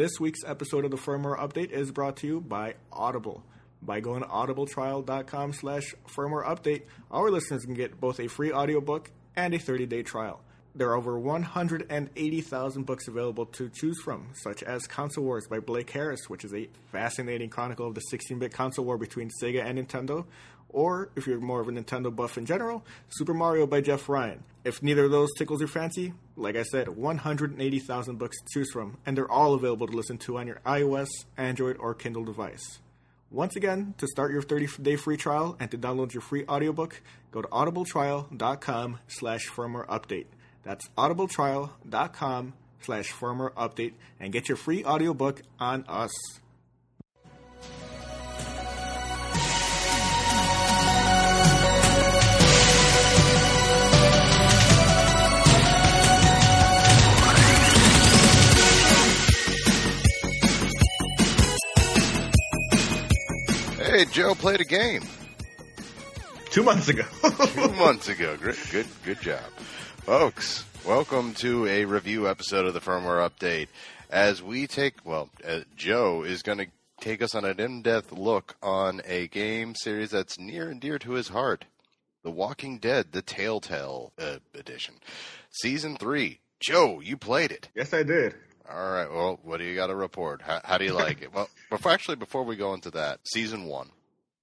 This 0.00 0.18
week's 0.18 0.42
episode 0.46 0.86
of 0.86 0.90
the 0.90 0.96
firmware 0.96 1.38
update 1.38 1.72
is 1.72 1.92
brought 1.92 2.16
to 2.16 2.26
you 2.26 2.40
by 2.40 2.76
Audible. 2.90 3.42
By 3.82 4.00
going 4.00 4.22
to 4.22 4.28
audibletrial.com 4.28 5.52
slash 5.52 5.94
firmware 6.08 6.46
update, 6.46 6.84
our 7.10 7.30
listeners 7.30 7.66
can 7.66 7.74
get 7.74 8.00
both 8.00 8.18
a 8.18 8.26
free 8.26 8.50
audiobook 8.50 9.10
and 9.36 9.52
a 9.52 9.58
30-day 9.58 10.04
trial. 10.04 10.40
There 10.74 10.88
are 10.88 10.96
over 10.96 11.18
180,000 11.18 12.86
books 12.86 13.08
available 13.08 13.44
to 13.44 13.68
choose 13.68 14.00
from, 14.00 14.28
such 14.42 14.62
as 14.62 14.86
Console 14.86 15.24
Wars 15.24 15.46
by 15.46 15.60
Blake 15.60 15.90
Harris, 15.90 16.30
which 16.30 16.46
is 16.46 16.54
a 16.54 16.70
fascinating 16.90 17.50
chronicle 17.50 17.86
of 17.86 17.94
the 17.94 18.00
16 18.00 18.38
bit 18.38 18.54
console 18.54 18.86
war 18.86 18.96
between 18.96 19.28
Sega 19.42 19.62
and 19.62 19.78
Nintendo, 19.78 20.24
or 20.72 21.10
if 21.16 21.26
you're 21.26 21.40
more 21.40 21.60
of 21.60 21.68
a 21.68 21.72
Nintendo 21.72 22.14
buff 22.14 22.38
in 22.38 22.46
general, 22.46 22.84
Super 23.08 23.34
Mario 23.34 23.66
by 23.66 23.80
Jeff 23.80 24.08
Ryan. 24.08 24.42
If 24.64 24.82
neither 24.82 25.04
of 25.04 25.10
those 25.10 25.30
tickles 25.36 25.60
your 25.60 25.68
fancy, 25.68 26.12
like 26.36 26.56
I 26.56 26.62
said, 26.62 26.88
180,000 26.88 28.18
books 28.18 28.36
to 28.38 28.44
choose 28.52 28.70
from, 28.72 28.98
and 29.06 29.16
they're 29.16 29.30
all 29.30 29.54
available 29.54 29.86
to 29.86 29.96
listen 29.96 30.18
to 30.18 30.38
on 30.38 30.46
your 30.46 30.60
iOS, 30.66 31.08
Android, 31.36 31.76
or 31.78 31.94
Kindle 31.94 32.24
device. 32.24 32.80
Once 33.30 33.54
again, 33.54 33.94
to 33.96 34.06
start 34.08 34.32
your 34.32 34.42
30-day 34.42 34.96
free 34.96 35.16
trial 35.16 35.56
and 35.60 35.70
to 35.70 35.78
download 35.78 36.12
your 36.12 36.20
free 36.20 36.44
audiobook, 36.46 37.00
go 37.30 37.40
to 37.40 37.48
audibletrial.com 37.48 38.98
slash 39.06 39.48
firmware 39.48 39.86
update. 39.86 40.26
That's 40.64 40.88
audibletrial.com 40.98 42.54
slash 42.80 43.12
firmware 43.12 43.52
update 43.52 43.92
and 44.18 44.32
get 44.32 44.48
your 44.48 44.56
free 44.56 44.84
audiobook 44.84 45.42
on 45.60 45.84
us. 45.88 46.10
Played 64.40 64.60
a 64.60 64.64
game 64.64 65.02
Two 66.50 66.62
months 66.64 66.88
ago. 66.88 67.04
two 67.54 67.68
months 67.72 68.08
ago. 68.08 68.36
Good, 68.40 68.56
good, 68.72 68.86
good 69.04 69.20
job, 69.20 69.44
folks. 69.98 70.64
Welcome 70.84 71.34
to 71.34 71.66
a 71.68 71.84
review 71.84 72.26
episode 72.26 72.64
of 72.66 72.74
the 72.74 72.80
firmware 72.80 73.28
update. 73.28 73.68
As 74.08 74.42
we 74.42 74.66
take, 74.66 74.94
well, 75.04 75.28
uh, 75.46 75.60
Joe 75.76 76.24
is 76.24 76.42
going 76.42 76.58
to 76.58 76.66
take 77.00 77.22
us 77.22 77.36
on 77.36 77.44
an 77.44 77.60
in-depth 77.60 78.10
look 78.12 78.56
on 78.62 79.00
a 79.04 79.28
game 79.28 79.74
series 79.76 80.10
that's 80.10 80.40
near 80.40 80.70
and 80.70 80.80
dear 80.80 80.98
to 80.98 81.12
his 81.12 81.28
heart, 81.28 81.66
The 82.24 82.32
Walking 82.32 82.78
Dead: 82.78 83.12
The 83.12 83.22
Telltale 83.22 84.12
uh, 84.18 84.38
Edition, 84.54 84.94
Season 85.50 85.96
Three. 85.96 86.40
Joe, 86.58 86.98
you 87.00 87.16
played 87.16 87.52
it. 87.52 87.68
yes, 87.76 87.92
I 87.94 88.02
did. 88.02 88.34
All 88.68 88.90
right. 88.90 89.08
Well, 89.08 89.38
what 89.44 89.58
do 89.58 89.64
you 89.64 89.76
got 89.76 89.88
to 89.88 89.94
report? 89.94 90.42
How, 90.42 90.60
how 90.64 90.78
do 90.78 90.84
you 90.84 90.94
like 90.94 91.22
it? 91.22 91.32
Well, 91.32 91.48
before, 91.70 91.92
actually, 91.92 92.16
before 92.16 92.42
we 92.44 92.56
go 92.56 92.72
into 92.74 92.90
that, 92.92 93.20
season 93.24 93.66
one, 93.66 93.90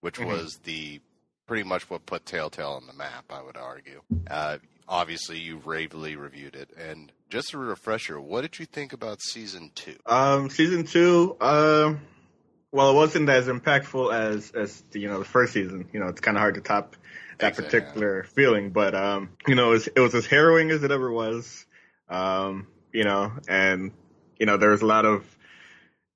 which 0.08 0.20
Mhm. 0.20 0.28
was 0.28 0.60
the 0.64 1.02
pretty 1.48 1.64
much 1.64 1.90
what 1.90 2.06
put 2.06 2.26
Telltale 2.26 2.72
on 2.72 2.88
the 2.88 2.94
map, 2.94 3.26
I 3.30 3.42
would 3.42 3.58
argue. 3.58 4.00
Uh, 4.32 4.58
obviously, 4.88 5.38
you 5.38 5.58
ravely 5.66 6.16
reviewed 6.16 6.56
it, 6.56 6.70
and 6.78 7.12
just 7.30 7.54
a 7.54 7.58
refresher, 7.58 8.18
what 8.18 8.40
did 8.40 8.58
you 8.58 8.66
think 8.66 8.94
about 8.94 9.22
season 9.22 9.72
two? 9.76 9.98
Um, 10.06 10.50
season 10.50 10.86
two, 10.86 11.36
um, 11.42 12.00
well, 12.72 12.92
it 12.92 12.94
wasn't 12.94 13.28
as 13.28 13.48
impactful 13.48 14.14
as 14.14 14.52
as 14.52 14.80
the, 14.92 15.02
you 15.02 15.10
know 15.10 15.20
the 15.20 15.26
first 15.26 15.52
season. 15.52 15.90
You 15.92 16.00
know, 16.00 16.08
it's 16.08 16.22
kind 16.22 16.38
of 16.38 16.40
hard 16.40 16.56
to 16.56 16.62
top 16.62 16.96
that 17.40 17.50
Exactly. 17.50 17.66
particular 17.66 18.24
feeling, 18.24 18.70
but 18.70 18.96
um, 18.96 19.32
you 19.46 19.56
know, 19.56 19.72
it 19.72 19.74
was, 19.74 19.88
it 19.88 20.00
was 20.00 20.16
as 20.16 20.26
harrowing 20.26 20.72
as 20.72 20.84
it 20.84 20.92
ever 20.92 21.12
was. 21.12 21.66
Um, 22.08 22.68
you 22.94 23.04
know, 23.04 23.34
and 23.50 23.92
you 24.40 24.46
know, 24.46 24.56
there 24.56 24.70
was 24.70 24.82
a 24.82 24.86
lot 24.86 25.04
of, 25.04 25.26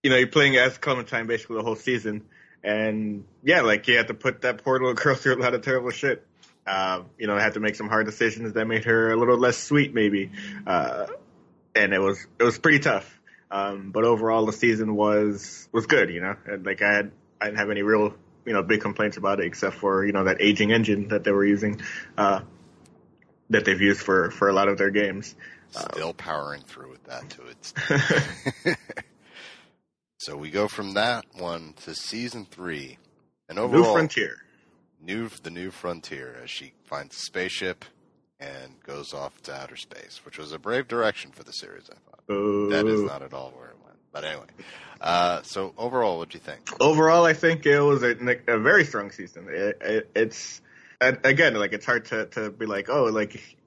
you 0.01 0.09
know, 0.09 0.15
you're 0.15 0.27
playing 0.27 0.55
as 0.55 0.77
Clementine 0.77 1.27
basically 1.27 1.57
the 1.57 1.63
whole 1.63 1.75
season, 1.75 2.23
and 2.63 3.25
yeah, 3.43 3.61
like 3.61 3.87
you 3.87 3.97
had 3.97 4.07
to 4.07 4.13
put 4.13 4.41
that 4.41 4.63
poor 4.63 4.79
little 4.79 4.93
girl 5.01 5.15
through 5.15 5.35
a 5.35 5.41
lot 5.41 5.53
of 5.53 5.61
terrible 5.61 5.91
shit. 5.91 6.25
Uh, 6.65 7.03
you 7.17 7.25
know, 7.25 7.37
had 7.37 7.55
to 7.55 7.59
make 7.59 7.75
some 7.75 7.89
hard 7.89 8.05
decisions 8.05 8.53
that 8.53 8.65
made 8.65 8.85
her 8.85 9.11
a 9.11 9.15
little 9.15 9.37
less 9.37 9.57
sweet, 9.57 9.93
maybe. 9.93 10.31
Uh, 10.67 11.07
and 11.75 11.93
it 11.93 11.99
was 11.99 12.25
it 12.39 12.43
was 12.43 12.59
pretty 12.59 12.79
tough. 12.79 13.19
Um, 13.49 13.91
but 13.91 14.05
overall, 14.05 14.45
the 14.45 14.53
season 14.53 14.95
was 14.95 15.67
was 15.71 15.87
good. 15.87 16.09
You 16.09 16.21
know, 16.21 16.35
and 16.45 16.65
like 16.65 16.81
I 16.81 16.93
had 16.93 17.11
I 17.39 17.45
didn't 17.45 17.57
have 17.57 17.71
any 17.71 17.81
real 17.81 18.13
you 18.45 18.53
know 18.53 18.63
big 18.63 18.81
complaints 18.81 19.17
about 19.17 19.39
it 19.39 19.45
except 19.45 19.75
for 19.77 20.05
you 20.05 20.11
know 20.11 20.25
that 20.25 20.37
aging 20.39 20.71
engine 20.71 21.09
that 21.09 21.23
they 21.23 21.31
were 21.31 21.45
using, 21.45 21.81
uh, 22.17 22.41
that 23.49 23.65
they've 23.65 23.81
used 23.81 24.01
for 24.01 24.29
for 24.31 24.49
a 24.49 24.53
lot 24.53 24.67
of 24.67 24.77
their 24.77 24.91
games. 24.91 25.35
Still 25.71 26.13
powering 26.13 26.63
through 26.63 26.91
with 26.91 27.03
that 27.05 27.29
to 27.29 28.67
it. 28.67 28.77
so 30.21 30.37
we 30.37 30.49
go 30.51 30.67
from 30.67 30.93
that 30.93 31.25
one 31.33 31.73
to 31.83 31.95
season 31.95 32.45
three, 32.49 32.97
and 33.49 33.57
overall, 33.57 33.83
New 33.83 33.91
Frontier. 33.93 34.37
new 35.01 35.29
the 35.43 35.49
new 35.49 35.71
frontier 35.71 36.35
as 36.43 36.49
she 36.49 36.73
finds 36.85 37.15
a 37.15 37.19
spaceship 37.19 37.85
and 38.39 38.81
goes 38.83 39.13
off 39.13 39.41
to 39.43 39.53
outer 39.53 39.75
space, 39.75 40.21
which 40.25 40.37
was 40.37 40.51
a 40.51 40.59
brave 40.59 40.87
direction 40.87 41.31
for 41.31 41.43
the 41.43 41.51
series. 41.51 41.89
I 41.89 41.95
thought 42.09 42.69
that 42.69 42.87
is 42.87 43.01
not 43.01 43.21
at 43.21 43.33
all 43.33 43.51
where 43.55 43.69
it 43.69 43.75
went. 43.83 43.97
But 44.11 44.25
anyway, 44.25 44.45
uh, 44.99 45.41
so 45.43 45.73
overall, 45.77 46.17
what 46.17 46.29
do 46.29 46.37
you 46.37 46.43
think? 46.43 46.69
overall, 46.81 47.25
I 47.25 47.33
think 47.33 47.65
it 47.65 47.79
was 47.79 48.03
a, 48.03 48.15
a 48.47 48.59
very 48.59 48.83
strong 48.85 49.11
season. 49.11 49.47
It, 49.49 49.77
it, 49.81 50.11
it's 50.15 50.61
again, 51.01 51.55
like 51.55 51.73
it's 51.73 51.85
hard 51.85 52.05
to, 52.05 52.25
to 52.27 52.51
be 52.51 52.65
like, 52.65 52.89
oh, 52.89 53.05
like 53.05 53.57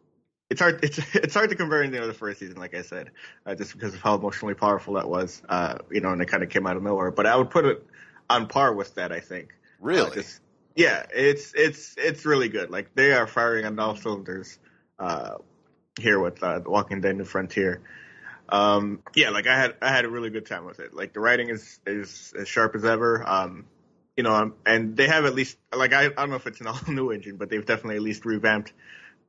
it's 0.51 0.61
hard. 0.61 0.85
It's 0.85 0.99
it's 1.15 1.35
hard 1.35 1.51
to 1.51 1.57
compare 1.57 1.83
anything 1.83 2.01
to 2.01 2.07
the 2.07 2.15
first 2.15 2.41
season, 2.41 2.57
like 2.57 2.75
I 2.75 2.83
said, 2.83 3.11
uh, 3.47 3.55
just 3.55 3.73
because 3.73 3.95
of 3.95 4.01
how 4.01 4.15
emotionally 4.15 4.55
powerful 4.55 4.95
that 4.95 5.09
was. 5.09 5.43
Uh, 5.49 5.79
you 5.91 6.01
know, 6.01 6.11
and 6.11 6.21
it 6.23 6.27
kind 6.27 6.43
of 6.43 6.49
came 6.49 6.67
out 6.67 6.77
of 6.77 6.83
nowhere. 6.83 7.11
But 7.11 7.27
I 7.27 7.37
would 7.37 7.51
put 7.51 7.65
it 7.65 7.87
on 8.29 8.47
par 8.47 8.73
with 8.73 8.95
that. 8.97 9.13
I 9.13 9.21
think. 9.21 9.55
Really? 9.81 10.11
Uh, 10.11 10.15
just, 10.15 10.41
yeah, 10.75 11.05
it's 11.15 11.53
it's 11.55 11.95
it's 11.97 12.25
really 12.25 12.49
good. 12.49 12.71
Like 12.71 12.95
they 12.95 13.13
are 13.13 13.27
firing 13.27 13.65
on 13.65 13.79
all 13.79 13.97
cylinders 13.97 14.59
uh, 14.99 15.37
here 15.99 16.19
with 16.19 16.43
uh, 16.43 16.61
The 16.61 16.71
Walking 16.71 17.01
Dead: 17.01 17.17
New 17.17 17.25
Frontier. 17.25 17.83
Um, 18.49 19.03
yeah, 19.15 19.31
like 19.31 19.47
I 19.47 19.57
had 19.59 19.75
I 19.81 19.91
had 19.91 20.05
a 20.05 20.11
really 20.11 20.31
good 20.31 20.47
time 20.47 20.65
with 20.65 20.81
it. 20.81 20.95
Like 20.95 21.13
the 21.13 21.21
writing 21.21 21.49
is 21.49 21.81
is 21.87 22.33
as 22.39 22.49
sharp 22.49 22.75
as 22.75 22.85
ever. 22.85 23.27
Um, 23.27 23.67
you 24.17 24.23
know, 24.23 24.35
um, 24.35 24.55
and 24.65 24.97
they 24.97 25.09
have 25.09 25.25
at 25.25 25.35
least 25.35 25.57
like 25.75 25.93
I, 25.93 26.05
I 26.05 26.09
don't 26.09 26.31
know 26.31 26.37
if 26.37 26.47
it's 26.47 26.61
an 26.61 26.67
all 26.67 26.79
new 26.89 27.11
engine, 27.11 27.37
but 27.37 27.51
they've 27.51 27.65
definitely 27.65 27.97
at 27.97 28.03
least 28.03 28.25
revamped 28.25 28.73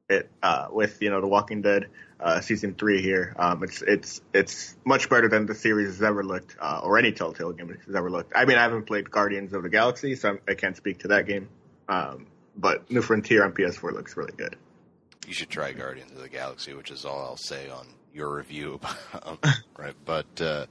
it 0.10 0.30
uh, 0.42 0.68
with 0.72 1.02
you 1.02 1.10
know 1.10 1.22
The 1.22 1.28
Walking 1.28 1.62
Dead 1.62 1.88
uh, 2.20 2.42
season 2.42 2.76
three 2.76 3.02
here. 3.02 3.36
Um, 3.38 3.64
it's 3.64 3.82
it's 3.82 4.22
it's 4.34 4.76
much 4.86 5.10
better 5.10 5.28
than 5.28 5.46
the 5.46 5.56
series 5.56 5.88
has 5.88 6.02
ever 6.02 6.24
looked, 6.24 6.56
uh, 6.60 6.82
or 6.84 6.98
any 6.98 7.12
Telltale 7.12 7.54
game 7.54 7.76
has 7.86 7.96
ever 7.96 8.10
looked. 8.10 8.34
I 8.36 8.46
mean, 8.46 8.58
I 8.58 8.64
haven't 8.64 8.84
played 8.84 9.10
Guardians 9.10 9.54
of 9.54 9.64
the 9.64 9.70
Galaxy, 9.70 10.16
so 10.16 10.30
I'm, 10.30 10.40
I 10.48 10.54
can't 10.54 10.78
speak 10.78 11.00
to 11.00 11.10
that 11.10 11.28
game. 11.28 11.50
Um, 11.88 12.28
but 12.56 12.90
New 12.90 13.02
Frontier 13.02 13.44
on 13.44 13.52
PS4 13.52 13.94
looks 13.94 14.16
really 14.16 14.34
good. 14.36 14.56
You 15.28 15.34
should 15.34 15.50
try 15.50 15.74
Guardians 15.74 16.12
of 16.12 16.20
the 16.20 16.30
Galaxy, 16.30 16.74
which 16.74 16.92
is 16.92 17.04
all 17.04 17.20
I'll 17.20 17.38
say 17.38 17.70
on 17.70 17.88
your 18.14 18.34
review. 18.36 18.80
right, 19.78 19.96
but 20.06 20.42
uh, 20.42 20.68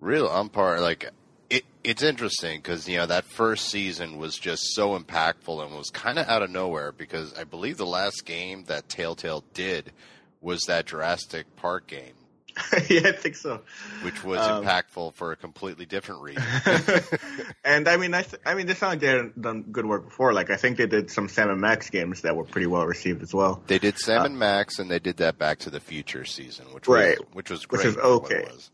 real 0.00 0.26
on 0.26 0.48
par. 0.48 0.80
Like 0.80 1.10
it, 1.50 1.64
it's 1.84 2.02
interesting 2.02 2.58
because 2.60 2.88
you 2.88 2.96
know 2.96 3.06
that 3.06 3.24
first 3.24 3.68
season 3.68 4.16
was 4.18 4.38
just 4.38 4.74
so 4.74 4.98
impactful 4.98 5.64
and 5.66 5.74
was 5.76 5.90
kind 5.90 6.18
of 6.18 6.26
out 6.28 6.42
of 6.42 6.50
nowhere 6.50 6.92
because 6.92 7.36
I 7.38 7.44
believe 7.44 7.76
the 7.76 7.86
last 7.86 8.24
game 8.24 8.64
that 8.68 8.88
Telltale 8.88 9.44
did 9.54 9.92
was 10.40 10.62
that 10.68 10.86
Jurassic 10.86 11.44
Park 11.56 11.86
game, 11.86 12.14
yeah, 12.88 13.08
I 13.08 13.12
think 13.12 13.36
so. 13.36 13.60
which 14.02 14.24
was 14.24 14.38
Um, 14.40 14.64
impactful 14.64 15.14
for 15.14 15.32
a 15.32 15.36
completely 15.36 15.84
different 15.86 16.22
reason. 16.22 16.42
and 17.64 17.88
I 17.88 17.96
mean, 17.96 18.14
I, 18.14 18.22
th- 18.22 18.40
I 18.46 18.54
mean, 18.54 18.66
they 18.66 18.74
sound 18.74 19.02
like 19.02 19.34
done 19.40 19.62
good 19.70 19.86
work 19.86 20.04
before. 20.04 20.32
Like 20.32 20.50
I 20.50 20.56
think 20.56 20.76
they 20.78 20.86
did 20.86 21.10
some 21.10 21.28
Sam 21.28 21.50
and 21.50 21.60
Max 21.60 21.90
games 21.90 22.22
that 22.22 22.36
were 22.36 22.44
pretty 22.44 22.66
well 22.66 22.86
received 22.86 23.22
as 23.22 23.34
well. 23.34 23.62
They 23.66 23.78
did 23.78 23.98
Sam 23.98 24.22
Uh, 24.22 24.24
and 24.26 24.38
Max, 24.38 24.78
and 24.78 24.90
they 24.90 24.98
did 24.98 25.18
that 25.18 25.38
Back 25.38 25.58
to 25.60 25.70
the 25.70 25.80
Future 25.80 26.24
season, 26.24 26.66
which 26.72 26.88
Right. 26.88 27.18
was 27.18 27.28
which 27.32 27.50
was 27.50 27.68
Which 27.68 27.82
great. 27.82 27.96
what 27.96 28.04
it 28.04 28.08
okay. 28.08 28.40
was. 28.52 28.70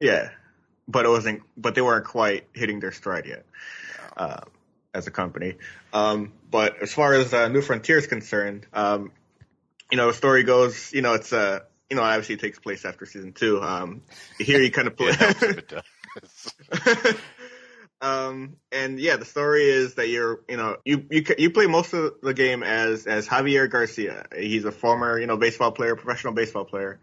Yeah, 0.00 0.30
but 0.88 1.04
it 1.04 1.08
wasn't. 1.08 1.42
But 1.56 1.74
they 1.74 1.82
weren't 1.82 2.06
quite 2.06 2.46
hitting 2.52 2.80
their 2.80 2.92
stride 2.92 3.26
yet 3.26 3.44
uh, 4.16 4.40
as 4.94 5.06
a 5.06 5.10
company. 5.10 5.54
Um, 5.92 6.32
but 6.50 6.82
as 6.82 6.92
far 6.92 7.14
as 7.14 7.32
uh, 7.32 7.48
New 7.48 7.62
Frontier 7.62 7.98
is 7.98 8.06
concerned, 8.06 8.66
um, 8.72 9.12
you 9.90 9.96
know, 9.96 10.08
the 10.08 10.14
story 10.14 10.42
goes. 10.42 10.92
You 10.92 11.02
know, 11.02 11.14
it's 11.14 11.32
uh, 11.32 11.60
you 11.90 11.96
know, 11.96 12.02
obviously 12.02 12.34
it 12.34 12.40
takes 12.40 12.58
place 12.58 12.84
after 12.84 13.06
season 13.06 13.32
two. 13.32 13.60
Um, 13.62 14.02
here 14.38 14.60
you 14.60 14.70
kind 14.70 14.88
of 14.88 14.96
play. 14.96 15.08
It 15.08 15.16
helps 15.16 15.42
if 15.42 15.58
it 15.58 15.68
does. 15.68 17.14
um, 18.00 18.56
and 18.70 18.98
yeah, 18.98 19.16
the 19.16 19.24
story 19.24 19.64
is 19.64 19.94
that 19.94 20.08
you're, 20.08 20.40
you 20.48 20.56
know, 20.56 20.76
you 20.84 21.06
you 21.10 21.24
you 21.38 21.50
play 21.50 21.66
most 21.66 21.92
of 21.94 22.14
the 22.22 22.34
game 22.34 22.62
as 22.62 23.06
as 23.06 23.26
Javier 23.26 23.70
Garcia. 23.70 24.26
He's 24.36 24.64
a 24.64 24.72
former, 24.72 25.18
you 25.18 25.26
know, 25.26 25.36
baseball 25.36 25.72
player, 25.72 25.96
professional 25.96 26.34
baseball 26.34 26.64
player. 26.64 27.00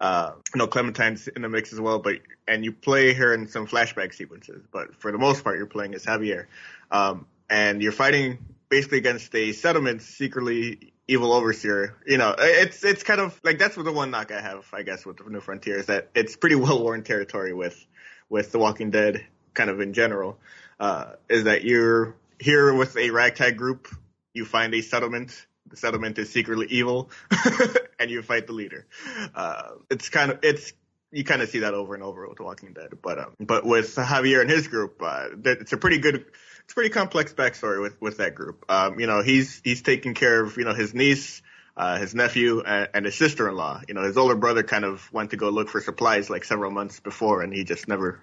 Uh, 0.00 0.32
you 0.54 0.58
know, 0.58 0.66
Clementine's 0.66 1.26
in 1.28 1.42
the 1.42 1.48
mix 1.48 1.72
as 1.72 1.80
well, 1.80 1.98
but 1.98 2.18
and 2.46 2.64
you 2.64 2.72
play 2.72 3.12
her 3.14 3.34
in 3.34 3.48
some 3.48 3.66
flashback 3.66 4.14
sequences. 4.14 4.64
But 4.70 4.94
for 4.96 5.10
the 5.10 5.18
most 5.18 5.42
part, 5.42 5.58
you're 5.58 5.66
playing 5.66 5.94
as 5.94 6.04
Javier, 6.04 6.46
um, 6.90 7.26
and 7.50 7.82
you're 7.82 7.92
fighting 7.92 8.38
basically 8.68 8.98
against 8.98 9.34
a 9.34 9.52
settlement 9.52 10.02
secretly 10.02 10.92
evil 11.08 11.32
overseer. 11.32 11.96
You 12.06 12.18
know, 12.18 12.34
it's 12.38 12.84
it's 12.84 13.02
kind 13.02 13.20
of 13.20 13.40
like 13.42 13.58
that's 13.58 13.74
the 13.74 13.92
one 13.92 14.10
knock 14.10 14.30
I 14.30 14.40
have, 14.40 14.66
I 14.72 14.82
guess, 14.82 15.04
with 15.04 15.16
the 15.16 15.28
New 15.28 15.40
Frontier 15.40 15.78
is 15.78 15.86
that 15.86 16.10
it's 16.14 16.36
pretty 16.36 16.56
well 16.56 16.82
worn 16.82 17.02
territory 17.02 17.52
with 17.52 17.84
with 18.28 18.52
The 18.52 18.58
Walking 18.58 18.90
Dead, 18.90 19.24
kind 19.54 19.70
of 19.70 19.80
in 19.80 19.94
general. 19.94 20.38
Uh, 20.78 21.14
is 21.28 21.44
that 21.44 21.64
you're 21.64 22.14
here 22.38 22.72
with 22.72 22.96
a 22.96 23.10
ragtag 23.10 23.56
group, 23.56 23.88
you 24.32 24.44
find 24.44 24.72
a 24.74 24.80
settlement. 24.80 25.46
The 25.70 25.76
settlement 25.76 26.18
is 26.18 26.30
secretly 26.30 26.66
evil, 26.70 27.10
and 27.98 28.10
you 28.10 28.22
fight 28.22 28.46
the 28.46 28.52
leader. 28.52 28.86
Uh, 29.34 29.72
it's 29.90 30.08
kind 30.08 30.32
of 30.32 30.38
it's 30.42 30.72
you 31.10 31.24
kind 31.24 31.40
of 31.40 31.48
see 31.48 31.60
that 31.60 31.74
over 31.74 31.94
and 31.94 32.02
over 32.02 32.28
with 32.28 32.40
Walking 32.40 32.72
Dead. 32.72 32.90
But 33.02 33.18
um, 33.18 33.34
but 33.40 33.64
with 33.64 33.94
Javier 33.94 34.40
and 34.40 34.50
his 34.50 34.68
group, 34.68 35.00
uh, 35.02 35.28
it's 35.44 35.72
a 35.72 35.76
pretty 35.76 35.98
good, 35.98 36.26
it's 36.64 36.74
pretty 36.74 36.90
complex 36.90 37.32
backstory 37.32 37.80
with 37.80 38.00
with 38.00 38.18
that 38.18 38.34
group. 38.34 38.64
Um, 38.68 39.00
you 39.00 39.06
know, 39.06 39.22
he's 39.22 39.60
he's 39.64 39.82
taking 39.82 40.14
care 40.14 40.42
of 40.42 40.56
you 40.56 40.64
know 40.64 40.74
his 40.74 40.94
niece. 40.94 41.42
Uh, 41.76 41.96
his 41.96 42.12
nephew 42.12 42.60
and, 42.60 42.88
and 42.92 43.04
his 43.04 43.14
sister-in-law. 43.14 43.82
You 43.86 43.94
know, 43.94 44.02
his 44.02 44.16
older 44.16 44.34
brother 44.34 44.64
kind 44.64 44.84
of 44.84 45.08
went 45.12 45.30
to 45.30 45.36
go 45.36 45.48
look 45.48 45.68
for 45.68 45.80
supplies 45.80 46.28
like 46.28 46.42
several 46.42 46.72
months 46.72 46.98
before, 46.98 47.40
and 47.40 47.54
he 47.54 47.62
just 47.62 47.86
never 47.86 48.20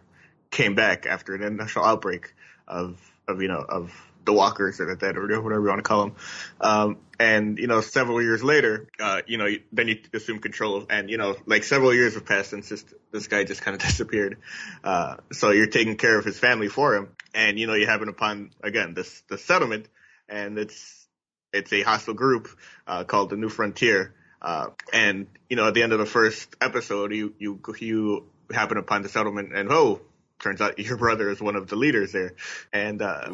came 0.52 0.76
back 0.76 1.06
after 1.06 1.34
an 1.36 1.42
initial 1.42 1.82
outbreak 1.82 2.34
of 2.68 3.00
of 3.30 3.42
you 3.42 3.48
know 3.48 3.64
of 3.68 3.94
the 4.26 4.34
walkers 4.34 4.80
or 4.80 4.96
that 4.96 5.18
or 5.18 5.22
whatever 5.22 5.62
you 5.62 5.68
want 5.68 5.80
to 5.80 5.84
call 5.84 6.06
them. 6.06 6.16
Um, 6.60 6.98
and 7.20 7.58
you 7.58 7.68
know, 7.68 7.82
several 7.82 8.22
years 8.22 8.44
later, 8.44 8.88
uh, 9.00 9.22
you 9.28 9.38
know, 9.38 9.48
then 9.72 9.88
you 9.88 10.00
assume 10.14 10.40
control 10.40 10.76
of, 10.76 10.88
and 10.90 11.10
you 11.10 11.18
know, 11.18 11.36
like 11.46 11.64
several 11.64 11.94
years 11.94 12.16
have 12.16 12.26
passed 12.26 12.50
since 12.50 12.70
this, 12.70 12.86
this 13.12 13.28
guy 13.28 13.44
just 13.44 13.62
kind 13.62 13.76
of 13.76 13.82
disappeared. 13.88 14.38
Uh, 14.84 15.18
so 15.32 15.52
you're 15.52 15.68
taking 15.68 15.96
care 15.96 16.18
of 16.18 16.26
his 16.26 16.38
family 16.38 16.68
for 16.68 16.96
him, 16.96 17.10
and 17.34 17.58
you 17.58 17.68
know, 17.68 17.74
you 17.74 17.86
happen 17.86 18.10
upon 18.10 18.52
again 18.62 18.94
this 18.94 19.24
the 19.30 19.38
settlement, 19.38 19.88
and 20.28 20.58
it's 20.58 21.08
it's 21.54 21.72
a 21.72 21.84
hostile 21.84 22.14
group 22.14 22.50
uh, 22.88 23.04
called 23.04 23.30
the 23.30 23.38
New 23.38 23.50
Frontier. 23.50 24.14
Uh, 24.42 24.68
and 24.94 25.28
you 25.50 25.56
know, 25.56 25.68
at 25.68 25.74
the 25.74 25.84
end 25.84 25.94
of 25.94 26.00
the 26.00 26.06
first 26.06 26.56
episode, 26.62 27.14
you 27.14 27.34
you 27.40 27.60
you 27.80 28.26
happen 28.52 28.78
upon 28.78 29.02
the 29.02 29.10
settlement, 29.10 29.56
and 29.56 29.72
oh, 29.72 30.02
turns 30.40 30.62
out 30.62 30.78
your 30.80 30.98
brother 30.98 31.30
is 31.30 31.42
one 31.42 31.56
of 31.56 31.68
the 31.68 31.76
leaders 31.76 32.12
there, 32.12 32.34
and 32.74 33.02
uh, 33.02 33.28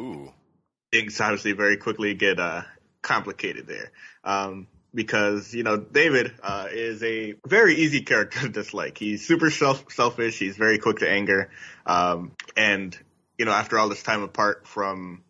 things 0.92 1.20
obviously 1.20 1.54
very 1.54 1.78
quickly 1.78 2.14
get 2.14 2.40
uh, 2.40 2.64
complicated 3.02 3.68
there. 3.68 3.92
Um, 4.24 4.68
because 4.94 5.54
you 5.54 5.64
know 5.64 5.78
David 5.78 6.34
uh, 6.44 6.68
is 6.72 7.02
a 7.04 7.36
very 7.48 7.76
easy 7.76 8.02
character 8.02 8.40
to 8.42 8.50
dislike. 8.50 8.98
He's 8.98 9.26
super 9.26 9.50
self 9.50 9.92
selfish. 9.92 10.38
He's 10.38 10.58
very 10.58 10.80
quick 10.80 11.00
to 11.00 11.10
anger, 11.10 11.50
um, 11.86 12.34
and 12.58 12.98
you 13.38 13.46
know 13.46 13.52
after 13.52 13.78
all 13.80 13.90
this 13.90 14.04
time 14.04 14.24
apart 14.24 14.68
from 14.68 15.24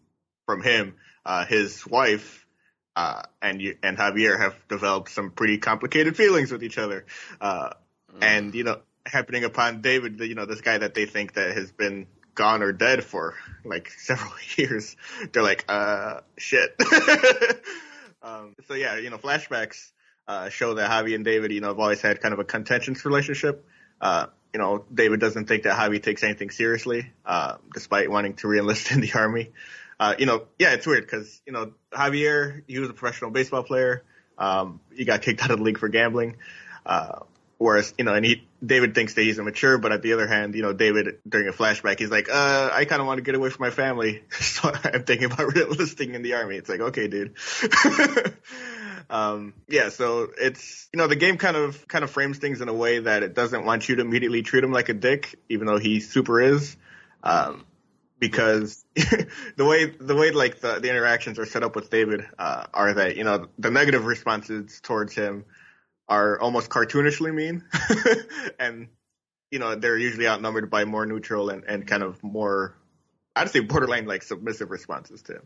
from 0.45 0.63
him, 0.63 0.95
uh, 1.25 1.45
his 1.45 1.85
wife 1.85 2.45
uh, 2.95 3.23
and 3.41 3.61
and 3.83 3.97
Javier 3.97 4.39
have 4.39 4.55
developed 4.67 5.09
some 5.11 5.31
pretty 5.31 5.57
complicated 5.57 6.17
feelings 6.17 6.51
with 6.51 6.63
each 6.63 6.77
other. 6.77 7.05
Uh, 7.39 7.69
mm. 8.13 8.23
And 8.23 8.55
you 8.55 8.63
know, 8.63 8.79
happening 9.05 9.43
upon 9.43 9.81
David, 9.81 10.19
you 10.19 10.35
know, 10.35 10.45
this 10.45 10.61
guy 10.61 10.77
that 10.77 10.93
they 10.93 11.05
think 11.05 11.33
that 11.33 11.55
has 11.55 11.71
been 11.71 12.07
gone 12.35 12.63
or 12.63 12.71
dead 12.71 13.03
for 13.03 13.35
like 13.63 13.89
several 13.97 14.33
years. 14.57 14.95
They're 15.31 15.43
like, 15.43 15.65
uh, 15.67 16.21
shit. 16.37 16.75
um, 18.23 18.55
so 18.67 18.73
yeah, 18.73 18.97
you 18.97 19.09
know, 19.09 19.17
flashbacks 19.17 19.91
uh, 20.27 20.49
show 20.49 20.75
that 20.75 20.89
Javi 20.89 21.15
and 21.15 21.25
David, 21.25 21.51
you 21.51 21.61
know, 21.61 21.69
have 21.69 21.79
always 21.79 22.01
had 22.01 22.21
kind 22.21 22.33
of 22.33 22.39
a 22.39 22.43
contentious 22.43 23.05
relationship. 23.05 23.65
Uh, 23.99 24.27
you 24.53 24.59
know, 24.59 24.85
David 24.93 25.19
doesn't 25.19 25.47
think 25.47 25.63
that 25.63 25.77
Javi 25.77 26.01
takes 26.01 26.23
anything 26.23 26.49
seriously, 26.49 27.11
uh, 27.25 27.57
despite 27.73 28.09
wanting 28.09 28.35
to 28.35 28.47
reenlist 28.47 28.91
in 28.91 29.01
the 29.01 29.13
army. 29.13 29.51
Uh, 29.99 30.15
you 30.17 30.25
know, 30.25 30.45
yeah, 30.57 30.73
it's 30.73 30.87
weird 30.87 31.03
because, 31.03 31.41
you 31.45 31.53
know, 31.53 31.73
Javier, 31.91 32.63
he 32.67 32.79
was 32.79 32.89
a 32.89 32.93
professional 32.93 33.29
baseball 33.29 33.63
player. 33.63 34.03
Um, 34.37 34.79
he 34.95 35.05
got 35.05 35.21
kicked 35.21 35.43
out 35.43 35.51
of 35.51 35.59
the 35.59 35.63
league 35.63 35.77
for 35.77 35.89
gambling. 35.89 36.37
Uh, 36.85 37.19
Whereas, 37.61 37.93
you 37.95 38.05
know, 38.05 38.15
and 38.15 38.25
he, 38.25 38.47
David 38.65 38.95
thinks 38.95 39.13
that 39.13 39.21
he's 39.21 39.37
immature, 39.37 39.77
but 39.77 39.91
at 39.91 40.01
the 40.01 40.13
other 40.13 40.25
hand, 40.25 40.55
you 40.55 40.63
know, 40.63 40.73
David, 40.73 41.19
during 41.29 41.47
a 41.47 41.51
flashback, 41.51 41.99
he's 41.99 42.09
like, 42.09 42.27
uh, 42.27 42.71
I 42.73 42.85
kind 42.85 42.99
of 42.99 43.05
want 43.05 43.19
to 43.19 43.21
get 43.21 43.35
away 43.35 43.51
from 43.51 43.63
my 43.63 43.69
family. 43.69 44.23
So 44.31 44.71
I'm 44.83 45.03
thinking 45.03 45.31
about 45.31 45.55
enlisting 45.55 46.15
in 46.15 46.23
the 46.23 46.33
army. 46.33 46.55
It's 46.55 46.69
like, 46.69 46.79
okay, 46.79 47.07
dude. 47.07 47.35
um, 49.11 49.53
yeah, 49.67 49.89
so 49.89 50.29
it's, 50.39 50.89
you 50.91 50.97
know, 50.97 51.05
the 51.05 51.15
game 51.15 51.37
kind 51.37 51.55
of, 51.55 51.87
kind 51.87 52.03
of 52.03 52.09
frames 52.09 52.39
things 52.39 52.61
in 52.61 52.67
a 52.67 52.73
way 52.73 52.97
that 52.97 53.21
it 53.21 53.35
doesn't 53.35 53.63
want 53.63 53.87
you 53.87 53.97
to 53.97 54.01
immediately 54.01 54.41
treat 54.41 54.63
him 54.63 54.71
like 54.71 54.89
a 54.89 54.95
dick, 54.95 55.35
even 55.47 55.67
though 55.67 55.77
he 55.77 55.99
super 55.99 56.41
is. 56.41 56.75
Um, 57.21 57.63
because 58.17 58.83
the 58.95 59.65
way 59.65 59.85
the 59.85 60.15
way 60.15 60.31
like 60.31 60.61
the, 60.61 60.79
the 60.79 60.89
interactions 60.89 61.37
are 61.37 61.45
set 61.45 61.61
up 61.61 61.75
with 61.75 61.91
David 61.91 62.25
uh, 62.39 62.65
are 62.73 62.93
that 62.93 63.17
you 63.17 63.23
know 63.23 63.47
the 63.59 63.71
negative 63.71 64.05
responses 64.05 64.79
towards 64.81 65.15
him 65.15 65.45
are 66.11 66.37
almost 66.41 66.69
cartoonishly 66.69 67.33
mean, 67.33 67.63
and 68.59 68.89
you 69.49 69.59
know 69.59 69.75
they're 69.75 69.97
usually 69.97 70.27
outnumbered 70.27 70.69
by 70.69 70.83
more 70.83 71.05
neutral 71.05 71.49
and, 71.49 71.63
and 71.63 71.87
kind 71.87 72.03
of 72.03 72.21
more, 72.21 72.75
I'd 73.33 73.49
say 73.49 73.61
borderline 73.61 74.05
like 74.05 74.21
submissive 74.21 74.71
responses 74.71 75.21
to 75.23 75.35
him. 75.35 75.43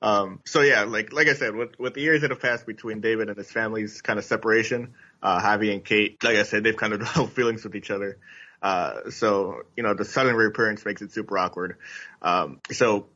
Um, 0.00 0.40
so 0.46 0.62
yeah, 0.62 0.84
like 0.84 1.12
like 1.12 1.28
I 1.28 1.34
said, 1.34 1.54
with 1.54 1.78
with 1.78 1.92
the 1.92 2.00
years 2.00 2.22
that 2.22 2.30
have 2.30 2.40
passed 2.40 2.66
between 2.66 3.02
David 3.02 3.28
and 3.28 3.36
his 3.36 3.52
family's 3.52 4.00
kind 4.00 4.18
of 4.18 4.24
separation, 4.24 4.94
uh, 5.22 5.38
Javi 5.38 5.74
and 5.74 5.84
Kate, 5.84 6.16
like 6.24 6.36
I 6.36 6.44
said, 6.44 6.64
they've 6.64 6.76
kind 6.76 6.94
of 6.94 6.98
developed 7.04 7.34
feelings 7.34 7.62
with 7.62 7.76
each 7.76 7.90
other. 7.90 8.18
Uh, 8.62 9.10
so 9.10 9.64
you 9.76 9.82
know 9.82 9.92
the 9.92 10.06
sudden 10.06 10.34
reappearance 10.34 10.86
makes 10.86 11.02
it 11.02 11.12
super 11.12 11.36
awkward. 11.36 11.76
Um, 12.22 12.60
so 12.70 13.08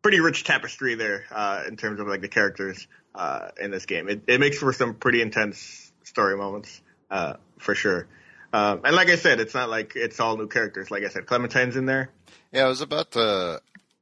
pretty 0.00 0.20
rich 0.20 0.44
tapestry 0.44 0.94
there 0.94 1.26
uh, 1.30 1.64
in 1.68 1.76
terms 1.76 2.00
of 2.00 2.06
like 2.06 2.22
the 2.22 2.28
characters 2.28 2.86
uh, 3.14 3.48
in 3.60 3.70
this 3.70 3.84
game. 3.84 4.08
It, 4.08 4.22
it 4.26 4.40
makes 4.40 4.58
for 4.58 4.72
some 4.72 4.94
pretty 4.94 5.20
intense 5.22 5.83
story 6.04 6.36
moments, 6.36 6.80
uh, 7.10 7.34
for 7.58 7.74
sure. 7.74 8.06
Um, 8.52 8.82
and 8.84 8.94
like 8.94 9.08
I 9.08 9.16
said, 9.16 9.40
it's 9.40 9.54
not 9.54 9.68
like 9.68 9.96
it's 9.96 10.20
all 10.20 10.36
new 10.36 10.46
characters. 10.46 10.90
Like 10.90 11.02
I 11.02 11.08
said, 11.08 11.26
Clementine's 11.26 11.76
in 11.76 11.86
there. 11.86 12.10
Yeah, 12.52 12.64
I 12.64 12.68
was 12.68 12.80
about 12.80 13.10
to 13.12 13.60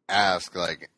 ask, 0.08 0.54
like, 0.54 0.90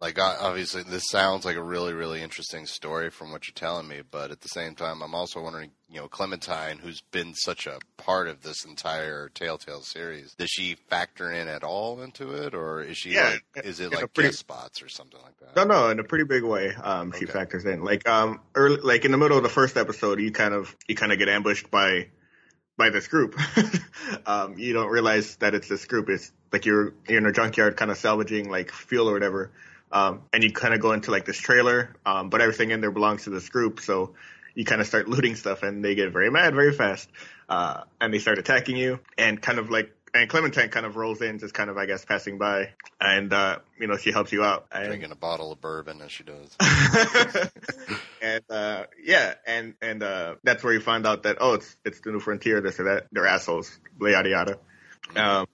like 0.00 0.18
obviously 0.18 0.82
this 0.82 1.08
sounds 1.08 1.44
like 1.44 1.56
a 1.56 1.62
really 1.62 1.92
really 1.92 2.22
interesting 2.22 2.66
story 2.66 3.10
from 3.10 3.30
what 3.30 3.46
you're 3.46 3.54
telling 3.54 3.88
me 3.88 4.02
but 4.10 4.30
at 4.30 4.40
the 4.40 4.48
same 4.48 4.74
time 4.74 5.02
i'm 5.02 5.14
also 5.14 5.42
wondering 5.42 5.70
you 5.88 6.00
know 6.00 6.08
clementine 6.08 6.78
who's 6.78 7.00
been 7.00 7.34
such 7.34 7.66
a 7.66 7.78
part 7.96 8.28
of 8.28 8.42
this 8.42 8.64
entire 8.64 9.28
telltale 9.30 9.82
series 9.82 10.34
does 10.34 10.50
she 10.50 10.74
factor 10.88 11.30
in 11.30 11.48
at 11.48 11.64
all 11.64 12.02
into 12.02 12.32
it 12.32 12.54
or 12.54 12.82
is 12.82 12.96
she 12.96 13.14
yeah, 13.14 13.36
like 13.54 13.64
is 13.64 13.80
it 13.80 13.92
like 13.92 14.12
pretty, 14.12 14.28
guest 14.28 14.40
spots 14.40 14.82
or 14.82 14.88
something 14.88 15.20
like 15.22 15.38
that 15.38 15.56
no 15.56 15.64
no 15.64 15.88
in 15.90 15.98
a 15.98 16.04
pretty 16.04 16.24
big 16.24 16.42
way 16.42 16.72
um, 16.82 17.12
she 17.12 17.24
okay. 17.24 17.32
factors 17.32 17.64
in 17.64 17.82
like 17.84 18.08
um 18.08 18.40
early 18.54 18.80
like 18.82 19.04
in 19.04 19.12
the 19.12 19.18
middle 19.18 19.36
of 19.36 19.42
the 19.42 19.48
first 19.48 19.76
episode 19.76 20.20
you 20.20 20.32
kind 20.32 20.54
of 20.54 20.76
you 20.88 20.94
kind 20.94 21.12
of 21.12 21.18
get 21.18 21.28
ambushed 21.28 21.70
by 21.70 22.08
by 22.76 22.90
this 22.90 23.06
group. 23.06 23.38
um, 24.26 24.58
you 24.58 24.72
don't 24.72 24.88
realize 24.88 25.36
that 25.36 25.54
it's 25.54 25.68
this 25.68 25.84
group. 25.84 26.08
It's 26.08 26.32
like 26.52 26.66
you're, 26.66 26.94
you're 27.08 27.18
in 27.18 27.26
a 27.26 27.32
junkyard 27.32 27.76
kind 27.76 27.90
of 27.90 27.96
salvaging 27.96 28.50
like 28.50 28.70
fuel 28.72 29.08
or 29.08 29.12
whatever. 29.12 29.52
Um, 29.94 30.22
and 30.32 30.42
you 30.42 30.52
kind 30.52 30.74
of 30.74 30.80
go 30.80 30.92
into 30.92 31.12
like 31.12 31.24
this 31.24 31.38
trailer, 31.38 31.94
um, 32.04 32.28
but 32.28 32.40
everything 32.40 32.72
in 32.72 32.80
there 32.80 32.90
belongs 32.90 33.24
to 33.24 33.30
this 33.30 33.48
group. 33.48 33.78
So 33.78 34.14
you 34.54 34.64
kind 34.64 34.80
of 34.80 34.88
start 34.88 35.08
looting 35.08 35.36
stuff 35.36 35.62
and 35.62 35.84
they 35.84 35.94
get 35.94 36.12
very 36.12 36.30
mad 36.30 36.54
very 36.54 36.72
fast. 36.72 37.08
Uh, 37.48 37.84
and 38.00 38.12
they 38.12 38.18
start 38.18 38.38
attacking 38.38 38.76
you 38.76 38.98
and 39.16 39.40
kind 39.40 39.58
of 39.58 39.70
like, 39.70 39.94
and 40.12 40.28
Clementine 40.30 40.68
kind 40.68 40.86
of 40.86 40.96
rolls 40.96 41.20
in, 41.22 41.38
just 41.38 41.54
kind 41.54 41.68
of, 41.68 41.76
I 41.76 41.86
guess, 41.86 42.04
passing 42.04 42.38
by, 42.38 42.70
and 43.00 43.32
uh, 43.32 43.58
you 43.80 43.88
know, 43.88 43.96
she 43.96 44.12
helps 44.12 44.30
you 44.30 44.44
out. 44.44 44.66
And, 44.70 44.86
Drinking 44.86 45.10
a 45.10 45.16
bottle 45.16 45.50
of 45.50 45.60
bourbon 45.60 46.00
as 46.00 46.12
she 46.12 46.22
does. 46.22 46.56
and 48.22 48.44
uh, 48.48 48.84
yeah, 49.02 49.34
and 49.44 49.74
and 49.82 50.04
uh, 50.04 50.36
that's 50.44 50.62
where 50.62 50.72
you 50.72 50.78
find 50.78 51.04
out 51.04 51.24
that 51.24 51.38
oh, 51.40 51.54
it's 51.54 51.76
it's 51.84 52.00
the 52.00 52.12
new 52.12 52.20
frontier. 52.20 52.60
This 52.60 52.78
or 52.78 52.84
that. 52.84 53.08
They're 53.10 53.26
assholes. 53.26 53.76
Yada 54.00 54.28
yada. 54.28 54.58
Mm-hmm. 55.08 55.18
Um, 55.18 55.46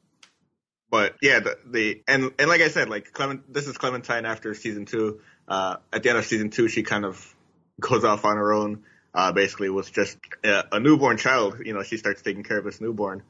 but 0.90 1.16
yeah, 1.22 1.40
the, 1.40 1.58
the 1.66 2.02
and 2.08 2.32
and 2.38 2.48
like 2.48 2.60
I 2.60 2.68
said, 2.68 2.88
like 2.88 3.12
Clement, 3.12 3.52
this 3.52 3.66
is 3.66 3.78
Clementine 3.78 4.24
after 4.24 4.54
season 4.54 4.86
two. 4.86 5.20
Uh, 5.46 5.76
at 5.92 6.02
the 6.02 6.10
end 6.10 6.18
of 6.18 6.26
season 6.26 6.50
two, 6.50 6.68
she 6.68 6.82
kind 6.82 7.04
of 7.04 7.34
goes 7.80 8.04
off 8.04 8.24
on 8.24 8.36
her 8.36 8.52
own. 8.52 8.84
Uh, 9.12 9.32
basically, 9.32 9.68
was 9.70 9.90
just 9.90 10.18
a, 10.44 10.64
a 10.72 10.80
newborn 10.80 11.16
child. 11.16 11.62
You 11.64 11.74
know, 11.74 11.82
she 11.82 11.96
starts 11.96 12.22
taking 12.22 12.42
care 12.42 12.58
of 12.58 12.64
this 12.64 12.80
newborn 12.80 13.22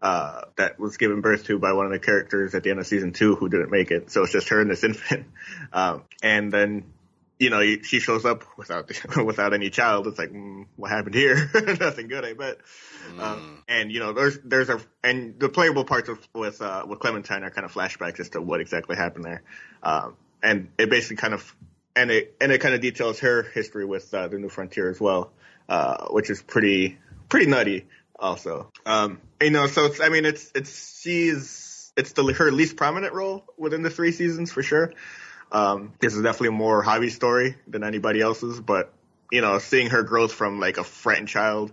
uh, 0.00 0.42
that 0.56 0.78
was 0.78 0.96
given 0.96 1.20
birth 1.20 1.44
to 1.44 1.58
by 1.58 1.72
one 1.72 1.86
of 1.86 1.92
the 1.92 1.98
characters 1.98 2.54
at 2.54 2.62
the 2.62 2.70
end 2.70 2.78
of 2.78 2.86
season 2.86 3.12
two 3.12 3.34
who 3.34 3.48
didn't 3.48 3.70
make 3.70 3.90
it. 3.90 4.10
So 4.10 4.22
it's 4.22 4.32
just 4.32 4.48
her 4.48 4.60
and 4.60 4.70
this 4.70 4.84
infant. 4.84 5.26
Um, 5.72 6.04
and 6.22 6.52
then 6.52 6.84
you 7.38 7.50
know, 7.50 7.62
she 7.82 8.00
shows 8.00 8.24
up 8.24 8.44
without 8.56 8.90
without 9.24 9.54
any 9.54 9.70
child. 9.70 10.06
It's 10.06 10.18
like, 10.18 10.30
mm, 10.30 10.66
what 10.76 10.90
happened 10.90 11.14
here? 11.14 11.50
Nothing 11.80 12.08
good, 12.08 12.24
I 12.24 12.32
bet. 12.32 12.58
Mm. 13.14 13.20
Um, 13.20 13.62
and 13.68 13.92
you 13.92 14.00
know, 14.00 14.12
there's 14.12 14.38
there's 14.44 14.68
a 14.68 14.80
and 15.04 15.38
the 15.38 15.48
playable 15.48 15.84
parts 15.84 16.08
of, 16.08 16.18
with 16.34 16.60
uh, 16.60 16.84
with 16.86 16.98
Clementine 16.98 17.44
are 17.44 17.50
kind 17.50 17.64
of 17.64 17.72
flashbacks 17.72 18.20
as 18.20 18.30
to 18.30 18.42
what 18.42 18.60
exactly 18.60 18.96
happened 18.96 19.24
there. 19.24 19.42
Um, 19.82 20.16
and 20.42 20.68
it 20.78 20.90
basically 20.90 21.16
kind 21.16 21.34
of 21.34 21.54
and 21.94 22.10
it 22.10 22.36
and 22.40 22.50
it 22.50 22.60
kind 22.60 22.74
of 22.74 22.80
details 22.80 23.20
her 23.20 23.42
history 23.42 23.84
with 23.84 24.12
uh, 24.12 24.28
the 24.28 24.38
New 24.38 24.48
Frontier 24.48 24.90
as 24.90 25.00
well, 25.00 25.32
uh, 25.68 26.08
which 26.08 26.30
is 26.30 26.42
pretty 26.42 26.98
pretty 27.28 27.46
nutty. 27.46 27.86
Also, 28.20 28.72
um, 28.84 29.20
you 29.40 29.50
know, 29.50 29.68
so 29.68 29.86
it's 29.86 30.00
I 30.00 30.08
mean, 30.08 30.24
it's 30.24 30.50
it's 30.54 31.00
she's 31.00 31.92
it's 31.96 32.12
the 32.12 32.24
her 32.32 32.50
least 32.50 32.76
prominent 32.76 33.12
role 33.12 33.44
within 33.56 33.82
the 33.82 33.90
three 33.90 34.10
seasons 34.10 34.50
for 34.50 34.62
sure. 34.62 34.92
Um, 35.50 35.92
this 36.00 36.14
is 36.14 36.22
definitely 36.22 36.48
a 36.48 36.52
more 36.52 36.84
Javi 36.84 37.10
story 37.10 37.56
than 37.66 37.84
anybody 37.84 38.20
else's, 38.20 38.60
but 38.60 38.92
you 39.30 39.40
know, 39.40 39.58
seeing 39.58 39.90
her 39.90 40.02
growth 40.02 40.32
from 40.32 40.60
like 40.60 40.78
a 40.78 40.84
frightened 40.84 41.28
child, 41.28 41.72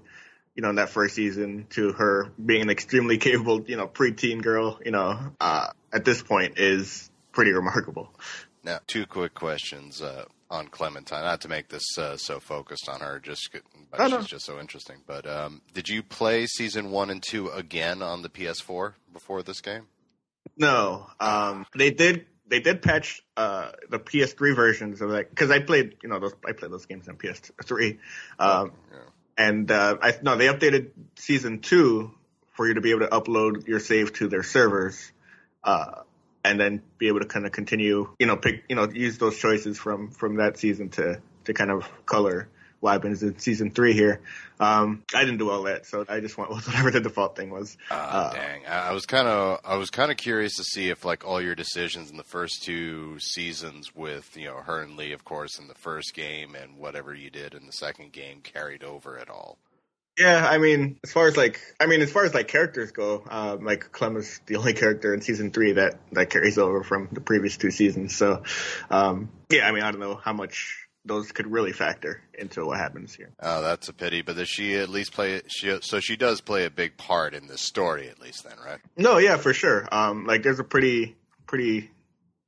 you 0.56 0.62
know, 0.62 0.70
in 0.70 0.76
that 0.76 0.90
first 0.90 1.16
season 1.16 1.68
to 1.72 1.92
her 1.94 2.32
being 2.44 2.62
an 2.62 2.70
extremely 2.70 3.18
capable, 3.20 3.62
you 3.62 3.78
know, 3.78 3.88
preteen 3.88 4.42
girl, 4.42 4.80
you 4.84 4.92
know, 4.92 5.34
uh, 5.40 5.68
at 5.94 6.06
this 6.06 6.22
point 6.22 6.60
is 6.60 7.10
pretty 7.32 7.52
remarkable. 7.52 8.14
Now, 8.64 8.80
two 8.88 9.06
quick 9.06 9.36
questions 9.36 10.02
uh, 10.02 10.26
on 10.50 10.68
Clementine. 10.68 11.24
Not 11.24 11.42
to 11.42 11.48
make 11.48 11.68
this 11.68 11.98
uh, 11.98 12.18
so 12.18 12.40
focused 12.40 12.90
on 12.90 13.02
her, 13.02 13.20
just 13.20 13.50
but 13.92 14.10
she's 14.10 14.28
just 14.28 14.46
so 14.46 14.60
interesting. 14.60 14.98
But 15.06 15.28
um, 15.28 15.62
did 15.74 15.88
you 15.88 16.02
play 16.02 16.48
season 16.48 16.92
one 16.92 17.10
and 17.10 17.22
two 17.22 17.50
again 17.50 18.02
on 18.02 18.22
the 18.22 18.30
PS4 18.30 18.94
before 19.14 19.44
this 19.44 19.62
game? 19.62 19.88
No, 20.58 21.08
um, 21.20 21.66
they 21.76 21.92
did. 21.92 22.26
They 22.48 22.60
did 22.60 22.82
patch 22.82 23.24
uh, 23.36 23.72
the 23.90 24.00
PS3 24.00 24.56
versions 24.56 25.02
of 25.02 25.12
that 25.12 25.30
because 25.30 25.52
I 25.52 25.60
played, 25.60 25.98
you 26.04 26.10
know, 26.10 26.20
those 26.20 26.34
I 26.46 26.52
played 26.52 26.72
those 26.72 26.86
games 26.86 27.08
on 27.08 27.18
PS3. 27.18 27.98
Um, 28.40 28.72
yeah. 28.92 28.98
And 29.38 29.72
uh, 29.72 29.98
I 30.02 30.14
no, 30.22 30.38
they 30.38 30.48
updated 30.48 30.92
season 31.16 31.60
two 31.60 32.12
for 32.54 32.68
you 32.68 32.76
to 32.76 32.82
be 32.82 32.92
able 32.92 33.02
to 33.02 33.08
upload 33.08 33.68
your 33.68 33.80
save 33.80 34.14
to 34.14 34.28
their 34.28 34.44
servers. 34.44 35.12
Uh, 35.64 36.04
and 36.46 36.60
then 36.60 36.84
be 37.00 37.08
able 37.08 37.22
to 37.22 37.26
kind 37.26 37.48
of 37.48 37.52
continue, 37.52 38.08
you 38.20 38.28
know, 38.28 38.38
pick, 38.38 38.66
you 38.70 38.76
know, 38.76 38.88
use 38.88 39.18
those 39.18 39.36
choices 39.36 39.80
from 39.80 40.12
from 40.12 40.36
that 40.36 40.58
season 40.58 40.90
to 40.90 41.20
to 41.46 41.54
kind 41.54 41.72
of 41.72 41.90
color 42.06 42.48
what 42.80 42.94
happens 42.94 43.24
in 43.24 43.38
season 43.40 43.72
three 43.72 43.94
here. 43.94 44.22
Um, 44.60 45.04
I 45.14 45.22
didn't 45.22 45.40
do 45.40 45.50
all 45.50 45.64
that, 45.64 45.86
so 45.86 46.06
I 46.08 46.20
just 46.20 46.38
went 46.38 46.50
with 46.50 46.68
whatever 46.68 46.92
the 46.92 47.02
default 47.02 47.36
thing 47.36 47.50
was. 47.50 47.78
Uh, 47.92 47.94
uh, 47.96 48.34
dang, 48.34 48.66
I 48.66 48.94
was 48.94 49.06
kind 49.06 49.28
of 49.28 49.60
I 49.66 49.76
was 49.76 49.90
kind 49.90 50.12
of 50.12 50.18
curious 50.18 50.56
to 50.58 50.64
see 50.64 50.90
if 50.90 51.04
like 51.04 51.26
all 51.26 51.42
your 51.42 51.56
decisions 51.56 52.10
in 52.10 52.18
the 52.18 52.24
first 52.24 52.64
two 52.64 53.20
seasons 53.20 53.96
with 53.96 54.36
you 54.38 54.46
know 54.46 54.58
her 54.58 54.82
and 54.82 54.98
Lee, 54.98 55.12
of 55.12 55.26
course, 55.26 55.60
in 55.60 55.68
the 55.68 55.76
first 55.76 56.14
game, 56.14 56.56
and 56.56 56.78
whatever 56.78 57.14
you 57.14 57.30
did 57.30 57.54
in 57.54 57.66
the 57.66 57.74
second 57.74 58.12
game 58.12 58.42
carried 58.42 58.84
over 58.84 59.18
at 59.18 59.30
all. 59.30 59.58
Yeah, 60.18 60.48
I 60.48 60.60
mean, 60.60 60.98
as 61.04 61.12
far 61.12 61.28
as 61.28 61.36
like, 61.36 61.60
I 61.78 61.88
mean, 61.88 62.02
as 62.02 62.10
far 62.10 62.24
as 62.24 62.34
like 62.34 62.48
characters 62.48 62.92
go, 62.92 63.24
um, 63.30 63.66
like 63.66 63.92
Clem 63.92 64.16
is 64.16 64.40
the 64.46 64.56
only 64.56 64.74
character 64.74 65.14
in 65.14 65.20
season 65.22 65.52
three 65.52 65.74
that 65.74 66.00
that 66.14 66.30
carries 66.30 66.58
over 66.58 66.84
from 66.84 67.10
the 67.12 67.20
previous 67.20 67.58
two 67.58 67.72
seasons. 67.72 68.16
So, 68.16 68.44
um, 68.90 69.30
yeah, 69.50 69.68
I 69.68 69.74
mean, 69.74 69.84
I 69.84 69.92
don't 69.92 70.00
know 70.00 70.16
how 70.16 70.32
much 70.32 70.85
those 71.06 71.32
could 71.32 71.48
really 71.48 71.72
factor 71.72 72.22
into 72.34 72.66
what 72.66 72.80
happens 72.80 73.14
here. 73.14 73.32
Oh, 73.40 73.62
that's 73.62 73.88
a 73.88 73.94
pity. 73.94 74.22
But 74.22 74.36
does 74.36 74.50
she 74.50 74.76
at 74.76 74.90
least 74.90 75.14
play? 75.14 75.42
She 75.48 75.78
so 75.82 76.00
she 76.00 76.16
does 76.16 76.42
play 76.42 76.66
a 76.66 76.70
big 76.70 76.98
part 76.98 77.34
in 77.34 77.48
this 77.48 77.62
story, 77.62 78.10
at 78.10 78.20
least 78.20 78.44
then, 78.44 78.58
right? 78.66 78.80
No, 78.98 79.18
yeah, 79.18 79.38
for 79.38 79.54
sure. 79.54 79.88
Um, 79.92 80.26
like 80.26 80.44
there's 80.44 80.60
a 80.60 80.64
pretty 80.64 81.16
pretty 81.46 81.92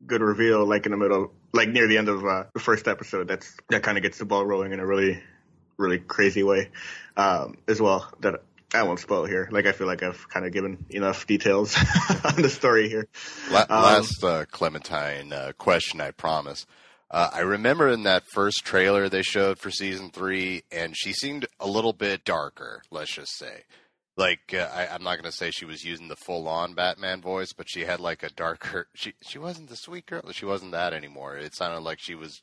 good 0.05 0.21
reveal, 0.21 0.65
like 0.65 0.85
in 0.85 0.91
the 0.91 0.97
middle, 0.97 1.31
like 1.53 1.69
near 1.69 1.87
the 1.87 1.97
end 1.97 2.09
of 2.09 2.25
uh, 2.25 2.45
the 2.53 2.59
first 2.59 2.87
episode. 2.87 3.27
That's 3.27 3.55
that 3.69 3.83
kind 3.83 3.97
of 3.97 4.03
gets 4.03 4.17
the 4.17 4.25
ball 4.25 4.45
rolling 4.45 4.73
in 4.73 4.79
a 4.79 4.85
really 4.85 5.21
really 5.77 5.99
crazy 5.99 6.43
way 6.43 6.69
um, 7.15 7.57
as 7.67 7.79
well 7.79 8.11
that 8.21 8.41
I 8.73 8.83
won't 8.83 8.99
spoil 8.99 9.25
here. 9.25 9.47
Like 9.51 9.65
I 9.65 9.71
feel 9.71 9.87
like 9.87 10.03
I've 10.03 10.27
kind 10.29 10.45
of 10.45 10.51
given 10.51 10.85
enough 10.89 11.25
details 11.27 11.75
on 12.25 12.41
the 12.41 12.49
story 12.49 12.89
here. 12.89 13.07
Last 13.49 14.23
um, 14.23 14.29
uh, 14.29 14.45
Clementine 14.51 15.31
uh, 15.31 15.51
question, 15.57 16.01
I 16.01 16.11
promise. 16.11 16.65
Uh, 17.09 17.29
I 17.33 17.39
remember 17.39 17.87
in 17.87 18.03
that 18.03 18.23
first 18.33 18.65
trailer 18.65 19.07
they 19.07 19.21
showed 19.21 19.59
for 19.59 19.71
season 19.71 20.09
three, 20.09 20.63
and 20.71 20.95
she 20.95 21.13
seemed 21.13 21.45
a 21.59 21.67
little 21.67 21.93
bit 21.93 22.25
darker. 22.25 22.81
Let's 22.91 23.13
just 23.13 23.37
say, 23.37 23.63
like 24.17 24.53
uh, 24.53 24.69
I, 24.73 24.93
am 24.93 25.03
not 25.03 25.15
going 25.15 25.31
to 25.31 25.37
say 25.37 25.51
she 25.51 25.63
was 25.63 25.85
using 25.85 26.09
the 26.09 26.17
full-on 26.17 26.73
Batman 26.73 27.21
voice, 27.21 27.53
but 27.53 27.69
she 27.69 27.85
had 27.85 28.01
like 28.01 28.23
a 28.23 28.29
darker. 28.29 28.87
She 28.95 29.13
she 29.21 29.39
wasn't 29.39 29.69
the 29.69 29.77
sweet 29.77 30.05
girl. 30.05 30.31
She 30.31 30.45
wasn't 30.45 30.71
that 30.73 30.93
anymore. 30.93 31.37
It 31.37 31.55
sounded 31.55 31.81
like 31.81 31.99
she 32.01 32.15
was 32.15 32.41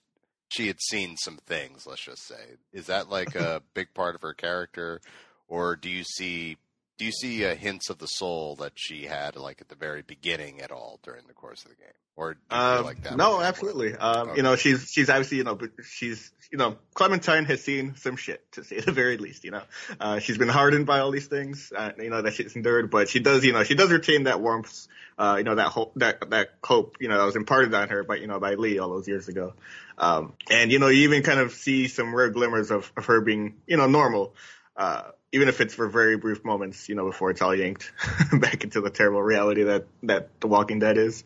she 0.49 0.69
had 0.69 0.81
seen 0.81 1.17
some 1.17 1.39
things. 1.47 1.87
Let's 1.87 2.05
just 2.05 2.27
say, 2.27 2.57
is 2.73 2.87
that 2.87 3.11
like 3.11 3.35
a 3.35 3.63
big 3.75 3.93
part 3.93 4.15
of 4.15 4.23
her 4.23 4.35
character, 4.35 5.01
or 5.47 5.77
do 5.77 5.91
you 5.91 6.05
see 6.05 6.57
do 6.97 7.05
you 7.05 7.13
see 7.13 7.45
uh, 7.45 7.55
hints 7.55 7.91
of 7.91 7.99
the 7.99 8.07
soul 8.07 8.57
that 8.57 8.73
she 8.75 9.05
had 9.05 9.37
like 9.37 9.61
at 9.61 9.69
the 9.69 9.75
very 9.75 10.03
beginning 10.03 10.61
at 10.61 10.71
all 10.71 11.01
during 11.03 11.27
the 11.27 11.33
course 11.33 11.65
of 11.65 11.71
the 11.71 11.77
game, 11.77 11.93
or 12.17 12.37
um, 12.51 12.85
like 12.85 13.03
that? 13.03 13.17
No, 13.17 13.41
absolutely. 13.41 13.95
Um, 13.95 14.29
okay. 14.29 14.37
You 14.37 14.43
know, 14.43 14.57
she's 14.57 14.91
she's 14.91 15.11
obviously 15.11 15.39
you 15.39 15.45
know 15.45 15.59
she's 15.85 16.31
you 16.53 16.59
know 16.59 16.77
Clementine 16.95 17.45
has 17.47 17.63
seen 17.63 17.97
some 17.97 18.17
shit 18.17 18.45
to 18.53 18.65
say 18.65 18.81
the 18.81 18.93
very 18.93 19.17
least. 19.17 19.45
You 19.45 19.53
know, 19.53 19.63
uh, 19.99 20.19
she's 20.21 20.39
been 20.39 20.49
hardened 20.49 20.87
by 20.87 21.01
all 21.01 21.11
these 21.11 21.27
things. 21.27 21.73
Uh, 21.75 21.91
you 21.99 22.11
know 22.11 22.23
that 22.23 22.35
she's 22.35 22.55
endured, 22.55 22.91
but 22.91 23.09
she 23.09 23.21
does 23.21 23.45
you 23.45 23.53
know 23.53 23.65
she 23.65 23.75
does 23.75 23.91
retain 23.91 24.25
that 24.25 24.41
warmth. 24.41 24.87
Uh, 25.17 25.37
you 25.39 25.45
know 25.45 25.55
that 25.55 25.69
hope 25.69 25.93
that 25.97 26.31
that 26.31 26.51
hope 26.63 26.97
you 27.01 27.09
know 27.09 27.19
that 27.19 27.25
was 27.25 27.37
imparted 27.37 27.73
on 27.75 27.89
her 27.89 28.03
by 28.03 28.17
you 28.17 28.27
know 28.27 28.41
by 28.41 28.55
Lee 28.55 28.79
all 28.79 28.91
those 28.91 29.09
years 29.09 29.29
ago. 29.29 29.55
Um, 29.99 30.35
and 30.51 30.73
you 30.73 30.79
know, 30.79 30.89
you 30.89 31.05
even 31.05 31.23
kind 31.23 31.41
of 31.41 31.53
see 31.53 31.89
some 31.89 32.15
rare 32.15 32.31
glimmers 32.31 32.71
of, 32.71 32.91
of 32.97 33.07
her 33.07 33.21
being, 33.21 33.55
you 33.67 33.77
know, 33.77 33.87
normal, 33.87 34.35
uh, 34.77 35.11
even 35.35 35.49
if 35.49 35.61
it's 35.61 35.75
for 35.75 35.89
very 35.89 36.17
brief 36.17 36.45
moments, 36.45 36.89
you 36.89 36.95
know, 36.95 37.07
before 37.07 37.29
it's 37.29 37.43
all 37.43 37.53
yanked 37.53 37.93
back 38.33 38.63
into 38.63 38.81
the 38.81 38.89
terrible 38.89 39.21
reality 39.21 39.65
that, 39.65 39.85
that 40.05 40.41
The 40.41 40.47
Walking 40.47 40.79
Dead 40.79 40.97
is. 40.97 41.25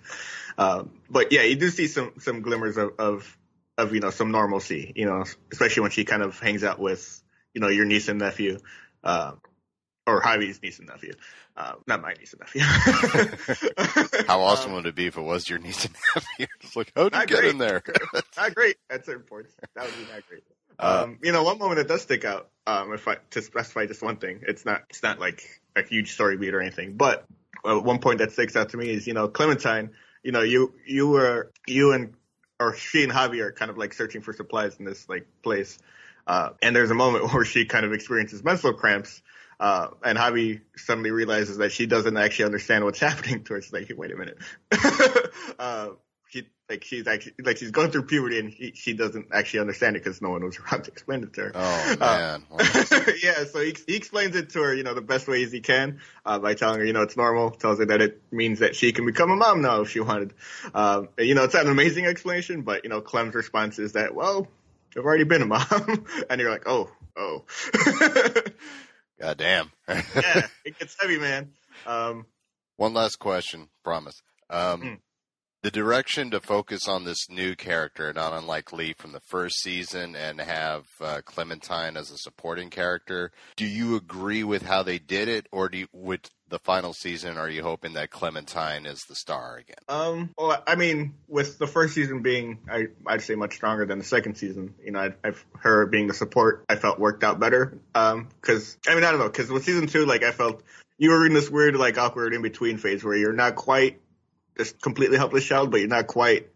Um, 0.56 0.92
but 1.10 1.30
yeah, 1.30 1.42
you 1.42 1.56
do 1.56 1.68
see 1.68 1.86
some, 1.88 2.14
some 2.18 2.40
glimmers 2.40 2.78
of, 2.78 2.94
of, 2.98 3.36
of, 3.76 3.92
you 3.92 4.00
know, 4.00 4.08
some 4.08 4.30
normalcy, 4.30 4.94
you 4.96 5.04
know, 5.04 5.24
especially 5.52 5.82
when 5.82 5.90
she 5.90 6.06
kind 6.06 6.22
of 6.22 6.40
hangs 6.40 6.64
out 6.64 6.78
with, 6.78 7.22
you 7.52 7.60
know, 7.60 7.68
your 7.68 7.84
niece 7.84 8.08
and 8.08 8.18
nephew, 8.18 8.58
uh, 9.04 9.32
or 10.08 10.22
Javi's 10.22 10.62
niece 10.62 10.78
and 10.78 10.88
nephew. 10.88 11.12
Uh, 11.56 11.74
not 11.86 12.00
my 12.00 12.14
niece 12.14 12.34
and 12.34 12.40
nephew. 12.40 12.62
How 14.26 14.40
awesome 14.42 14.70
um, 14.70 14.76
would 14.76 14.86
it 14.86 14.94
be 14.94 15.06
if 15.06 15.16
it 15.16 15.22
was 15.22 15.48
your 15.48 15.58
niece 15.58 15.84
and 15.84 15.94
nephew? 16.14 16.46
It's 16.62 16.76
like, 16.76 16.92
how 16.94 17.08
did 17.08 17.20
you 17.20 17.26
get 17.26 17.40
great. 17.40 17.50
in 17.50 17.58
there? 17.58 17.82
not 18.36 18.54
great 18.54 18.76
at 18.90 19.04
certain 19.04 19.22
points. 19.22 19.54
That 19.74 19.84
would 19.84 19.94
be 19.94 20.12
not 20.12 20.26
great. 20.28 20.42
Uh, 20.78 21.04
um, 21.04 21.18
you 21.22 21.32
know, 21.32 21.42
one 21.42 21.58
moment 21.58 21.78
that 21.78 21.88
does 21.88 22.02
stick 22.02 22.24
out, 22.24 22.50
um, 22.66 22.92
if 22.92 23.08
I 23.08 23.16
to 23.30 23.42
specify 23.42 23.86
just 23.86 24.02
one 24.02 24.16
thing, 24.16 24.40
it's 24.46 24.64
not 24.64 24.82
it's 24.90 25.02
not 25.02 25.18
like 25.18 25.42
a 25.74 25.82
huge 25.82 26.12
story 26.12 26.36
beat 26.36 26.54
or 26.54 26.60
anything, 26.60 26.96
but 26.96 27.24
uh, 27.64 27.78
one 27.78 27.98
point 27.98 28.18
that 28.18 28.32
sticks 28.32 28.54
out 28.54 28.70
to 28.70 28.76
me 28.76 28.90
is 28.90 29.06
you 29.06 29.14
know 29.14 29.28
Clementine, 29.28 29.90
you 30.22 30.32
know 30.32 30.42
you 30.42 30.74
you 30.86 31.08
were 31.08 31.50
you 31.66 31.92
and 31.92 32.14
or 32.60 32.74
she 32.74 33.02
and 33.02 33.12
Javi 33.12 33.40
are 33.40 33.52
kind 33.52 33.70
of 33.70 33.78
like 33.78 33.92
searching 33.92 34.20
for 34.20 34.32
supplies 34.32 34.76
in 34.78 34.84
this 34.84 35.08
like 35.08 35.26
place, 35.42 35.78
uh, 36.26 36.50
and 36.62 36.76
there's 36.76 36.90
a 36.90 36.94
moment 36.94 37.32
where 37.32 37.44
she 37.44 37.64
kind 37.64 37.84
of 37.84 37.92
experiences 37.92 38.44
menstrual 38.44 38.74
cramps, 38.74 39.22
uh, 39.60 39.88
and 40.04 40.16
Javi 40.16 40.60
suddenly 40.76 41.10
realizes 41.10 41.58
that 41.58 41.72
she 41.72 41.86
doesn't 41.86 42.16
actually 42.16 42.46
understand 42.46 42.84
what's 42.84 43.00
happening 43.00 43.44
to 43.44 43.54
her. 43.54 43.62
She's 43.62 43.72
like, 43.72 43.92
wait 43.96 44.12
a 44.12 44.16
minute. 44.16 44.38
uh, 45.58 45.90
she, 46.30 46.46
like 46.68 46.84
she's 46.84 47.06
actually 47.06 47.32
like 47.42 47.56
she's 47.56 47.70
going 47.70 47.90
through 47.90 48.02
puberty 48.02 48.38
and 48.38 48.52
she, 48.52 48.72
she 48.74 48.92
doesn't 48.92 49.28
actually 49.32 49.60
understand 49.60 49.96
it 49.96 50.04
because 50.04 50.20
no 50.20 50.30
one 50.30 50.44
was 50.44 50.58
around 50.58 50.82
to 50.84 50.90
explain 50.90 51.22
it 51.22 51.32
to 51.34 51.40
her. 51.42 51.52
Oh 51.54 51.92
uh, 51.92 51.96
man! 51.98 52.44
Uh, 52.50 53.12
yeah, 53.22 53.44
so 53.44 53.60
he, 53.60 53.74
he 53.86 53.96
explains 53.96 54.36
it 54.36 54.50
to 54.50 54.62
her, 54.62 54.74
you 54.74 54.82
know, 54.82 54.94
the 54.94 55.00
best 55.00 55.26
way 55.26 55.42
as 55.42 55.50
he 55.50 55.60
can 55.60 56.00
uh, 56.26 56.38
by 56.38 56.54
telling 56.54 56.80
her, 56.80 56.84
you 56.84 56.92
know, 56.92 57.02
it's 57.02 57.16
normal. 57.16 57.50
Tells 57.50 57.78
her 57.78 57.86
that 57.86 58.02
it 58.02 58.22
means 58.30 58.60
that 58.60 58.76
she 58.76 58.92
can 58.92 59.06
become 59.06 59.30
a 59.30 59.36
mom 59.36 59.62
now 59.62 59.80
if 59.80 59.90
she 59.90 60.00
wanted. 60.00 60.34
Um, 60.74 61.08
and, 61.16 61.26
you 61.26 61.34
know, 61.34 61.44
it's 61.44 61.54
not 61.54 61.64
an 61.64 61.72
amazing 61.72 62.06
explanation, 62.06 62.62
but 62.62 62.84
you 62.84 62.90
know, 62.90 63.00
Clem's 63.00 63.34
response 63.34 63.78
is 63.78 63.92
that, 63.92 64.14
well, 64.14 64.46
I've 64.96 65.04
already 65.04 65.24
been 65.24 65.42
a 65.42 65.46
mom, 65.46 66.06
and 66.30 66.40
you're 66.40 66.50
like, 66.50 66.64
oh, 66.66 66.90
oh. 67.16 67.44
God 69.20 69.36
damn. 69.38 69.72
yeah, 69.88 70.46
it 70.64 70.78
gets 70.78 70.96
heavy, 71.00 71.18
man. 71.18 71.50
Um, 71.86 72.26
One 72.76 72.94
last 72.94 73.18
question, 73.18 73.68
promise. 73.82 74.22
Um, 74.50 74.82
mm. 74.82 74.98
The 75.62 75.70
direction 75.72 76.30
to 76.30 76.40
focus 76.40 76.86
on 76.86 77.04
this 77.04 77.28
new 77.28 77.56
character, 77.56 78.12
not 78.12 78.32
unlike 78.32 78.72
Lee 78.72 78.94
from 78.96 79.10
the 79.10 79.20
first 79.20 79.56
season, 79.60 80.14
and 80.14 80.40
have 80.40 80.84
uh, 81.00 81.20
Clementine 81.24 81.96
as 81.96 82.12
a 82.12 82.16
supporting 82.16 82.70
character. 82.70 83.32
Do 83.56 83.66
you 83.66 83.96
agree 83.96 84.44
with 84.44 84.62
how 84.62 84.84
they 84.84 85.00
did 85.00 85.28
it, 85.28 85.48
or 85.50 85.68
do 85.68 85.78
you, 85.78 85.88
with 85.92 86.30
the 86.48 86.58
final 86.58 86.92
season, 86.92 87.36
are 87.36 87.48
you 87.48 87.62
hoping 87.62 87.94
that 87.94 88.10
Clementine 88.10 88.86
is 88.86 89.04
the 89.04 89.14
star 89.14 89.56
again? 89.56 89.76
Um, 89.88 90.30
well, 90.36 90.62
I 90.66 90.76
mean, 90.76 91.14
with 91.26 91.58
the 91.58 91.66
first 91.66 91.94
season 91.94 92.22
being, 92.22 92.58
I, 92.70 92.86
I'd 93.06 93.22
say 93.22 93.34
much 93.34 93.54
stronger 93.54 93.86
than 93.86 93.98
the 93.98 94.04
second 94.04 94.36
season. 94.36 94.74
You 94.82 94.92
know, 94.92 95.00
I, 95.00 95.26
have 95.26 95.44
her 95.60 95.86
being 95.86 96.06
the 96.06 96.14
support, 96.14 96.64
I 96.68 96.76
felt 96.76 96.98
worked 96.98 97.24
out 97.24 97.38
better. 97.38 97.78
Um, 97.94 98.28
cause, 98.40 98.76
I 98.88 98.94
mean, 98.94 99.04
I 99.04 99.10
don't 99.10 99.20
know, 99.20 99.28
cause 99.28 99.50
with 99.50 99.64
season 99.64 99.86
two, 99.86 100.06
like, 100.06 100.22
I 100.22 100.30
felt 100.30 100.62
you 100.96 101.10
were 101.10 101.26
in 101.26 101.34
this 101.34 101.50
weird, 101.50 101.76
like, 101.76 101.98
awkward 101.98 102.34
in 102.34 102.42
between 102.42 102.78
phase 102.78 103.04
where 103.04 103.16
you're 103.16 103.32
not 103.32 103.54
quite 103.54 104.00
this 104.56 104.72
completely 104.72 105.16
helpless 105.16 105.44
child, 105.44 105.70
but 105.70 105.80
you're 105.80 105.88
not 105.88 106.06
quite, 106.06 106.48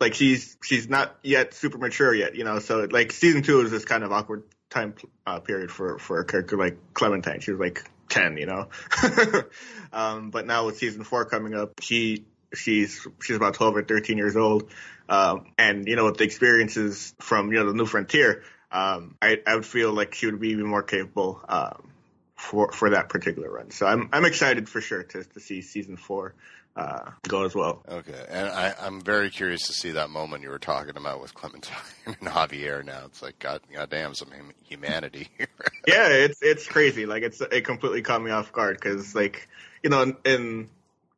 like, 0.00 0.14
she's, 0.14 0.56
she's 0.62 0.88
not 0.88 1.16
yet 1.22 1.54
super 1.54 1.78
mature 1.78 2.14
yet, 2.14 2.34
you 2.34 2.44
know, 2.44 2.58
so, 2.58 2.86
like, 2.90 3.12
season 3.12 3.42
two 3.42 3.60
is 3.60 3.70
this 3.70 3.84
kind 3.84 4.04
of 4.04 4.12
awkward 4.12 4.44
time 4.70 4.94
uh, 5.26 5.38
period 5.40 5.70
for, 5.70 5.98
for 5.98 6.20
a 6.20 6.24
character 6.24 6.56
like 6.56 6.78
Clementine. 6.94 7.40
She 7.40 7.50
was 7.50 7.60
like 7.60 7.84
10, 8.12 8.36
you 8.36 8.46
know. 8.46 8.68
um, 9.92 10.30
but 10.30 10.46
now 10.46 10.66
with 10.66 10.78
season 10.78 11.02
four 11.04 11.24
coming 11.24 11.54
up, 11.54 11.80
she 11.80 12.24
she's 12.54 13.06
she's 13.22 13.36
about 13.36 13.54
12 13.54 13.76
or 13.76 13.82
13 13.82 14.18
years 14.18 14.36
old, 14.36 14.70
um, 15.08 15.52
and 15.58 15.86
you 15.86 15.96
know 15.96 16.04
with 16.04 16.18
the 16.18 16.24
experiences 16.24 17.14
from 17.20 17.52
you 17.52 17.58
know 17.58 17.66
the 17.66 17.74
New 17.74 17.86
Frontier, 17.86 18.44
um, 18.70 19.16
I 19.20 19.38
I 19.46 19.54
would 19.54 19.66
feel 19.66 19.92
like 19.92 20.14
she 20.14 20.26
would 20.26 20.40
be 20.40 20.50
even 20.50 20.66
more 20.66 20.82
capable 20.82 21.40
um, 21.48 21.90
for 22.36 22.70
for 22.72 22.90
that 22.90 23.08
particular 23.08 23.50
run. 23.50 23.70
So 23.70 23.86
I'm 23.86 24.08
I'm 24.12 24.24
excited 24.24 24.68
for 24.68 24.80
sure 24.80 25.02
to 25.02 25.24
to 25.24 25.40
see 25.40 25.62
season 25.62 25.96
four 25.96 26.34
uh, 26.74 27.10
go 27.28 27.44
as 27.44 27.54
well. 27.54 27.82
Okay, 27.88 28.24
and 28.28 28.48
I, 28.48 28.74
I'm 28.80 29.00
very 29.00 29.30
curious 29.30 29.66
to 29.66 29.72
see 29.72 29.92
that 29.92 30.10
moment 30.10 30.42
you 30.42 30.48
were 30.48 30.58
talking 30.58 30.96
about 30.96 31.20
with 31.20 31.34
Clementine 31.34 31.76
and 32.06 32.16
Javier. 32.16 32.84
Now 32.84 33.02
it's 33.06 33.22
like 33.22 33.38
God, 33.38 33.60
goddamn, 33.72 34.14
some 34.14 34.30
humanity 34.64 35.28
here. 35.38 35.48
yeah, 35.86 36.08
it's 36.08 36.40
it's 36.42 36.66
crazy. 36.66 37.06
Like 37.06 37.22
it's 37.22 37.40
it 37.40 37.64
completely 37.64 38.02
caught 38.02 38.22
me 38.22 38.30
off 38.30 38.52
guard 38.52 38.76
because 38.76 39.14
like 39.14 39.48
you 39.82 39.90
know 39.90 40.14
in 40.24 40.68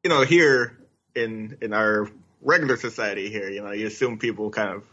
you 0.03 0.11
know 0.11 0.23
here 0.23 0.77
in 1.15 1.59
in 1.61 1.73
our 1.73 2.09
regular 2.43 2.77
society 2.77 3.31
here, 3.31 3.49
you 3.49 3.63
know, 3.63 3.73
you 3.73 3.87
assume 3.87 4.19
people 4.19 4.51
kind 4.51 4.71
of 4.71 4.85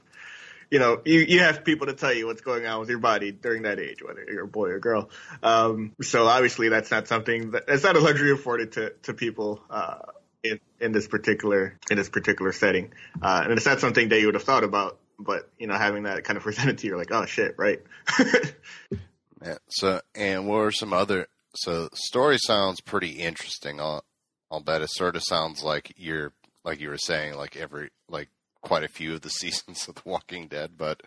you 0.72 0.80
know, 0.80 1.02
you, 1.04 1.20
you 1.20 1.40
have 1.40 1.66
people 1.66 1.88
to 1.88 1.94
tell 1.94 2.14
you 2.14 2.26
what's 2.26 2.40
going 2.40 2.66
on 2.66 2.80
with 2.80 2.90
your 2.90 3.00
body 3.00 3.34
during 3.34 3.64
that 3.64 3.78
age, 3.78 4.02
whether 4.02 4.26
you're 4.26 4.46
a 4.46 4.48
boy 4.48 4.70
or 4.70 4.80
girl. 4.80 5.10
Um, 5.44 5.92
so 6.02 6.28
obviously 6.28 6.70
that's 6.70 6.90
not 6.90 7.10
something 7.10 7.52
that, 7.52 7.68
that's 7.68 7.84
not 7.84 7.98
a 7.98 8.00
luxury 8.00 8.32
afforded 8.32 8.72
to, 8.74 8.94
to 9.04 9.14
people, 9.14 9.62
uh, 9.70 9.98
in, 10.44 10.60
in 10.80 10.92
this 10.92 11.08
particular, 11.08 11.78
in 11.90 11.98
this 11.98 12.10
particular 12.10 12.52
setting. 12.52 12.94
Uh, 13.22 13.42
and 13.44 13.54
it's 13.54 13.66
not 13.66 13.80
something 13.80 14.10
that 14.10 14.20
you 14.20 14.28
would 14.28 14.36
have 14.36 14.44
thought 14.44 14.64
about, 14.64 15.00
but, 15.20 15.50
you 15.58 15.68
know, 15.68 15.78
having 15.78 16.04
that 16.04 16.24
kind 16.24 16.38
of 16.38 16.44
presented 16.44 16.78
to 16.80 16.86
you, 16.86 16.92
you're 16.92 17.00
like, 17.00 17.12
oh 17.12 17.26
shit, 17.26 17.56
right? 17.58 17.82
yeah. 18.20 19.58
So, 19.70 20.02
and 20.16 20.48
what 20.48 20.58
are 20.58 20.72
some 20.72 20.94
other, 20.94 21.28
so 21.56 21.90
story 21.94 22.38
sounds 22.38 22.82
pretty 22.82 23.12
interesting. 23.12 23.80
I'll, 23.80 24.04
I'll 24.50 24.62
bet 24.62 24.82
it 24.82 24.90
sort 24.92 25.16
of 25.16 25.24
sounds 25.24 25.64
like 25.64 25.94
you're, 25.98 26.34
like 26.64 26.80
you 26.80 26.90
were 26.90 26.98
saying, 26.98 27.36
like 27.36 27.56
every, 27.58 27.90
like 28.10 28.30
quite 28.62 28.84
a 28.84 28.88
few 28.88 29.14
of 29.14 29.22
the 29.22 29.30
seasons 29.42 29.88
of 29.88 29.96
The 29.96 30.02
Walking 30.06 30.48
Dead. 30.48 30.72
But 30.78 31.02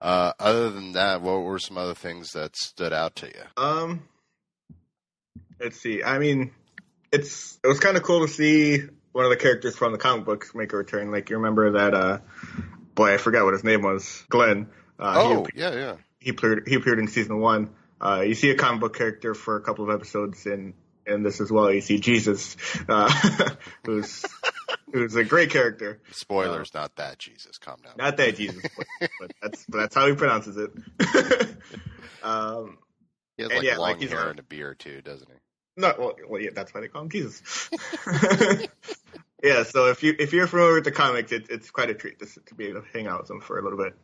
uh, 0.00 0.32
other 0.38 0.70
than 0.70 0.92
that, 0.92 1.22
what 1.22 1.42
were 1.42 1.58
some 1.58 1.78
other 1.78 1.94
things 1.94 2.32
that 2.32 2.56
stood 2.56 2.92
out 2.92 3.16
to 3.16 3.26
you? 3.26 3.62
Um, 3.62 4.02
let's 5.60 5.80
see. 5.80 6.02
I 6.02 6.18
mean, 6.18 6.52
it's 7.14 7.58
it 7.62 7.66
was 7.66 7.80
kind 7.80 7.96
of 7.96 8.02
cool 8.02 8.26
to 8.26 8.32
see 8.32 8.80
one 9.12 9.24
of 9.24 9.30
the 9.30 9.36
characters 9.36 9.76
from 9.76 9.92
the 9.92 9.98
comic 9.98 10.24
books 10.24 10.54
make 10.54 10.72
a 10.72 10.76
return. 10.76 11.10
Like 11.10 11.30
you 11.30 11.36
remember 11.36 11.72
that? 11.72 11.94
Uh, 11.94 12.18
boy, 12.94 13.14
I 13.14 13.16
forgot 13.16 13.44
what 13.44 13.54
his 13.54 13.64
name 13.64 13.82
was. 13.82 14.24
Glenn. 14.28 14.68
Uh, 14.98 15.14
oh, 15.16 15.44
appeared, 15.44 15.52
yeah, 15.54 15.80
yeah. 15.80 15.96
He 16.18 16.30
appeared. 16.30 16.64
He 16.66 16.74
appeared 16.74 16.98
in 16.98 17.08
season 17.08 17.40
one. 17.40 17.70
Uh, 18.00 18.22
you 18.26 18.34
see 18.34 18.50
a 18.50 18.56
comic 18.56 18.80
book 18.80 18.96
character 18.96 19.34
for 19.34 19.56
a 19.56 19.60
couple 19.60 19.88
of 19.88 19.94
episodes 19.94 20.44
in 20.46 20.74
in 21.06 21.22
this 21.22 21.40
as 21.40 21.50
well. 21.50 21.72
You 21.72 21.80
see 21.80 22.00
Jesus, 22.00 22.56
uh, 22.88 23.08
who's 23.84 24.24
who's 24.92 25.14
a 25.14 25.24
great 25.24 25.50
character. 25.50 26.00
Spoilers, 26.10 26.70
uh, 26.74 26.80
not 26.80 26.96
that 26.96 27.18
Jesus. 27.18 27.58
Calm 27.58 27.78
down. 27.84 27.94
Not 27.96 28.16
that 28.16 28.36
Jesus, 28.36 28.62
but, 28.76 28.86
but 29.20 29.32
that's 29.40 29.64
but 29.68 29.78
that's 29.78 29.94
how 29.94 30.06
he 30.08 30.14
pronounces 30.14 30.56
it. 30.56 30.70
um, 32.22 32.78
he 33.36 33.44
has 33.44 33.52
like 33.52 33.62
yeah, 33.62 33.76
long 33.76 33.98
like 33.98 34.08
hair 34.08 34.30
and 34.30 34.38
a 34.38 34.42
beard 34.42 34.78
too, 34.80 35.00
doesn't 35.02 35.28
he? 35.28 35.38
No, 35.76 35.94
well, 35.98 36.14
well, 36.28 36.40
yeah, 36.40 36.50
that's 36.54 36.72
why 36.72 36.80
they 36.80 36.88
call 36.88 37.02
him 37.02 37.08
Jesus. 37.08 37.68
yeah, 39.42 39.64
so 39.64 39.90
if 39.90 40.02
you 40.02 40.14
if 40.18 40.32
you're 40.32 40.46
familiar 40.46 40.74
with 40.74 40.84
the 40.84 40.92
comics, 40.92 41.32
it, 41.32 41.46
it's 41.50 41.70
quite 41.70 41.90
a 41.90 41.94
treat 41.94 42.20
to, 42.20 42.26
to 42.26 42.54
be 42.54 42.66
able 42.66 42.82
to 42.82 42.88
hang 42.92 43.08
out 43.08 43.20
with 43.20 43.28
them 43.28 43.40
for 43.40 43.58
a 43.58 43.62
little 43.62 43.78
bit. 43.78 43.94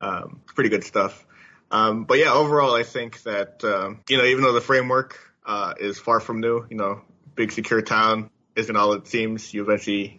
Um, 0.00 0.40
pretty 0.46 0.70
good 0.70 0.84
stuff. 0.84 1.26
Um, 1.70 2.04
but 2.04 2.18
yeah, 2.18 2.32
overall, 2.32 2.74
I 2.74 2.84
think 2.84 3.22
that 3.24 3.62
um, 3.64 4.00
you 4.08 4.16
know, 4.16 4.24
even 4.24 4.42
though 4.42 4.54
the 4.54 4.62
framework 4.62 5.18
uh, 5.44 5.74
is 5.78 5.98
far 5.98 6.20
from 6.20 6.40
new, 6.40 6.66
you 6.70 6.76
know, 6.76 7.02
big 7.34 7.52
secure 7.52 7.82
town 7.82 8.30
isn't 8.56 8.74
all 8.74 8.94
it 8.94 9.06
seems. 9.06 9.52
You 9.52 9.62
eventually 9.62 10.18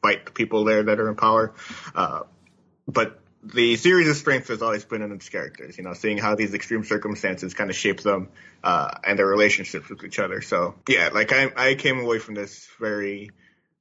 fight 0.00 0.26
the 0.26 0.32
people 0.32 0.64
there 0.64 0.82
that 0.82 0.98
are 0.98 1.08
in 1.08 1.16
power. 1.16 1.54
Uh, 1.94 2.22
but 2.88 3.21
the 3.42 3.76
series 3.76 4.08
of 4.08 4.16
strength 4.16 4.48
has 4.48 4.62
always 4.62 4.84
been 4.84 5.02
in 5.02 5.10
its 5.12 5.28
characters, 5.28 5.76
you 5.76 5.84
know, 5.84 5.94
seeing 5.94 6.18
how 6.18 6.34
these 6.34 6.54
extreme 6.54 6.84
circumstances 6.84 7.54
kind 7.54 7.70
of 7.70 7.76
shape 7.76 8.00
them, 8.00 8.28
uh, 8.62 8.98
and 9.04 9.18
their 9.18 9.26
relationships 9.26 9.88
with 9.88 10.04
each 10.04 10.18
other. 10.18 10.40
So 10.42 10.76
yeah, 10.88 11.10
like 11.12 11.32
I, 11.32 11.50
I 11.56 11.74
came 11.74 11.98
away 11.98 12.18
from 12.20 12.34
this 12.34 12.68
very, 12.78 13.30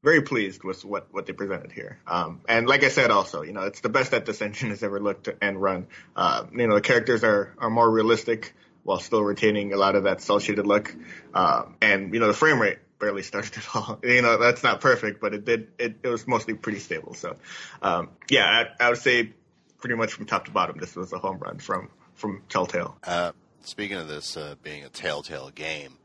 very 0.04 0.22
pleased 0.22 0.64
with 0.64 0.84
what, 0.84 1.14
what 1.14 1.28
they 1.28 1.34
presented 1.34 1.72
here. 1.72 2.00
Um, 2.08 2.42
and 2.50 2.68
like 2.68 2.84
I 2.84 2.90
said, 2.90 3.12
also, 3.12 3.44
you 3.44 3.54
know, 3.54 3.62
it's 3.62 3.82
the 3.82 3.90
best 3.90 4.12
that 4.12 4.26
this 4.26 4.42
engine 4.42 4.70
has 4.70 4.82
ever 4.82 5.00
looked 5.00 5.30
and 5.42 5.62
run. 5.62 5.88
Uh, 6.16 6.46
you 6.52 6.68
know, 6.68 6.76
the 6.76 6.82
characters 6.82 7.24
are, 7.24 7.54
are 7.60 7.70
more 7.70 7.90
realistic 7.90 8.54
while 8.84 9.00
still 9.00 9.22
retaining 9.22 9.74
a 9.74 9.78
lot 9.78 9.96
of 9.96 10.04
that 10.06 10.22
cel 10.22 10.40
shaded 10.40 10.66
look. 10.66 10.96
Um, 11.36 11.76
and, 11.82 12.14
you 12.16 12.20
know, 12.20 12.28
the 12.28 12.34
frame 12.34 12.60
rate 12.60 12.80
barely 13.02 13.24
started 13.24 13.58
at 13.58 13.76
all. 13.76 14.00
You 14.04 14.22
know, 14.22 14.38
that's 14.38 14.64
not 14.64 14.82
perfect, 14.82 15.22
but 15.22 15.34
it 15.34 15.46
did. 15.46 15.68
It, 15.78 15.98
it 16.04 16.08
was 16.08 16.28
mostly 16.28 16.54
pretty 16.54 16.80
stable. 16.80 17.14
So, 17.14 17.36
um, 17.82 18.10
yeah, 18.30 18.46
I, 18.46 18.86
I, 18.86 18.90
would 18.90 18.98
say 18.98 19.34
pretty 19.82 19.96
much 19.96 20.14
from 20.14 20.26
top 20.26 20.46
to 20.46 20.52
bottom, 20.52 20.78
this 20.80 20.96
was 20.96 21.12
a 21.12 21.18
home 21.18 21.38
run 21.40 21.58
from 21.58 21.90
from 22.14 22.42
Telltale. 22.50 22.98
Uh, 23.04 23.32
speaking 23.64 23.98
of 23.98 24.08
this 24.08 24.38
uh, 24.38 24.56
being 24.64 24.84
a 24.84 24.90
Telltale 24.90 25.50
game, 25.50 25.98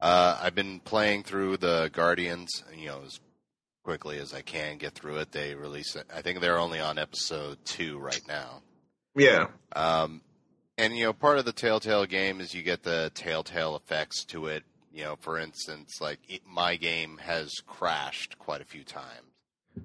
uh, 0.00 0.38
I've 0.40 0.54
been 0.54 0.80
playing 0.80 1.24
through 1.24 1.56
the 1.56 1.90
Guardians. 1.92 2.62
You 2.76 2.88
know, 2.88 3.02
as 3.04 3.20
quickly 3.84 4.18
as 4.18 4.32
I 4.32 4.42
can 4.42 4.78
get 4.78 4.94
through 4.94 5.16
it. 5.16 5.32
They 5.32 5.56
release 5.56 5.96
it. 5.96 6.06
I 6.14 6.22
think 6.22 6.40
they're 6.40 6.58
only 6.58 6.78
on 6.78 6.98
episode 6.98 7.58
two 7.64 7.98
right 7.98 8.22
now. 8.28 8.62
Yeah. 9.16 9.48
Um, 9.74 10.20
and 10.78 10.96
you 10.96 11.04
know, 11.04 11.12
part 11.12 11.38
of 11.38 11.44
the 11.44 11.52
Telltale 11.52 12.06
game 12.06 12.40
is 12.40 12.54
you 12.54 12.62
get 12.62 12.84
the 12.84 13.10
Telltale 13.14 13.74
effects 13.74 14.24
to 14.26 14.46
it 14.46 14.62
you 14.92 15.04
know, 15.04 15.16
for 15.16 15.38
instance, 15.38 16.00
like 16.00 16.18
it, 16.28 16.42
my 16.46 16.76
game 16.76 17.18
has 17.22 17.50
crashed 17.66 18.38
quite 18.38 18.60
a 18.60 18.64
few 18.64 18.84
times, 18.84 19.32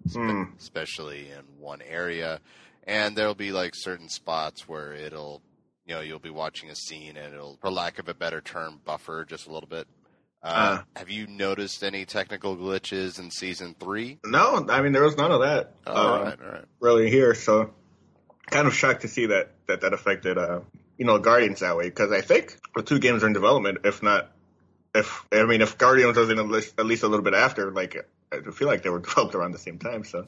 mm. 0.10 0.58
especially 0.60 1.30
in 1.30 1.60
one 1.60 1.82
area, 1.82 2.42
and 2.88 3.16
there'll 3.16 3.36
be 3.36 3.52
like 3.52 3.74
certain 3.76 4.10
spots 4.10 4.68
where 4.68 4.94
it'll, 4.94 5.42
you 5.86 5.94
know, 5.94 6.02
you'll 6.02 6.20
be 6.20 6.30
watching 6.30 6.70
a 6.70 6.76
scene 6.76 7.18
and 7.18 7.34
it'll, 7.34 7.58
for 7.62 7.70
lack 7.70 8.00
of 8.00 8.08
a 8.08 8.14
better 8.14 8.42
term, 8.42 8.80
buffer 8.84 9.26
just 9.26 9.46
a 9.48 9.52
little 9.52 9.70
bit. 9.70 9.88
Uh, 10.42 10.46
uh, 10.80 10.84
have 10.96 11.10
you 11.10 11.28
noticed 11.28 11.84
any 11.84 12.06
technical 12.06 12.56
glitches 12.56 13.20
in 13.20 13.30
season 13.30 13.76
three? 13.80 14.20
No, 14.24 14.66
I 14.70 14.82
mean 14.82 14.94
there 14.94 15.04
was 15.04 15.18
none 15.18 15.32
of 15.32 15.42
that. 15.42 15.74
All 15.86 15.98
uh, 15.98 16.24
right, 16.24 16.40
all 16.42 16.52
right. 16.52 16.66
Really 16.80 17.10
here, 17.10 17.36
so 17.36 17.74
kind 18.46 18.68
of 18.68 18.74
shocked 18.74 19.02
to 19.02 19.08
see 19.08 19.26
that 19.28 19.52
that 19.68 19.82
that 19.82 19.94
affected, 19.94 20.38
uh, 20.38 20.62
you 20.98 21.06
know, 21.06 21.18
Guardians 21.20 21.60
that 21.60 21.76
way 21.76 21.86
because 21.86 22.12
I 22.12 22.22
think 22.22 22.58
the 22.76 22.84
two 22.84 23.00
games 23.00 23.24
are 23.24 23.28
in 23.28 23.34
development, 23.34 23.80
if 23.84 24.02
not 24.02 24.32
if 24.94 25.26
I 25.32 25.46
mean 25.46 25.62
if 25.62 25.78
Guardians 25.78 26.18
was 26.18 26.30
in 26.30 26.40
at 26.40 26.48
least, 26.48 26.80
at 26.80 26.86
least 26.86 27.04
a 27.04 27.08
little 27.08 27.24
bit 27.24 27.34
after, 27.34 27.72
like 27.72 27.96
I 28.46 28.52
feel 28.52 28.68
like 28.68 28.84
they 28.84 28.90
were 28.90 29.00
developed 29.08 29.36
around 29.36 29.52
the 29.52 29.60
same 29.60 29.80
time, 29.80 30.04
so 30.04 30.26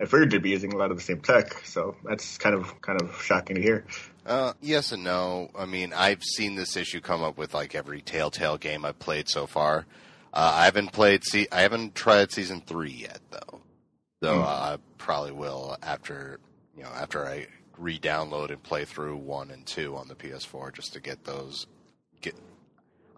I 0.00 0.04
figured 0.04 0.30
they'd 0.30 0.42
be 0.42 0.50
using 0.50 0.72
a 0.72 0.76
lot 0.76 0.90
of 0.90 0.96
the 0.96 1.02
same 1.02 1.20
tech. 1.20 1.52
So 1.64 1.96
that's 2.04 2.38
kind 2.38 2.54
of 2.54 2.80
kind 2.80 3.00
of 3.00 3.20
shocking 3.22 3.56
to 3.56 3.62
hear. 3.62 3.84
Uh, 4.24 4.52
yes 4.60 4.92
and 4.92 5.04
no. 5.04 5.50
I 5.56 5.66
mean, 5.66 5.92
I've 5.92 6.22
seen 6.22 6.54
this 6.54 6.76
issue 6.76 7.00
come 7.00 7.22
up 7.22 7.36
with 7.36 7.54
like 7.54 7.74
every 7.74 8.00
Telltale 8.02 8.58
game 8.58 8.84
I've 8.84 8.98
played 8.98 9.28
so 9.28 9.46
far. 9.46 9.86
Uh, 10.32 10.52
I 10.54 10.64
haven't 10.64 10.92
played. 10.92 11.24
See, 11.24 11.46
I 11.52 11.62
haven't 11.62 11.94
tried 11.94 12.32
season 12.32 12.62
three 12.64 12.92
yet, 12.92 13.20
though. 13.30 13.60
Though 14.20 14.38
mm. 14.38 14.46
I 14.46 14.78
probably 14.98 15.32
will 15.32 15.76
after 15.82 16.38
you 16.76 16.84
know 16.84 16.90
after 16.90 17.26
I 17.26 17.48
re-download 17.78 18.50
and 18.50 18.62
play 18.62 18.84
through 18.84 19.16
one 19.16 19.50
and 19.50 19.66
two 19.66 19.96
on 19.96 20.06
the 20.06 20.14
PS4 20.14 20.72
just 20.72 20.92
to 20.92 21.00
get 21.00 21.24
those 21.24 21.66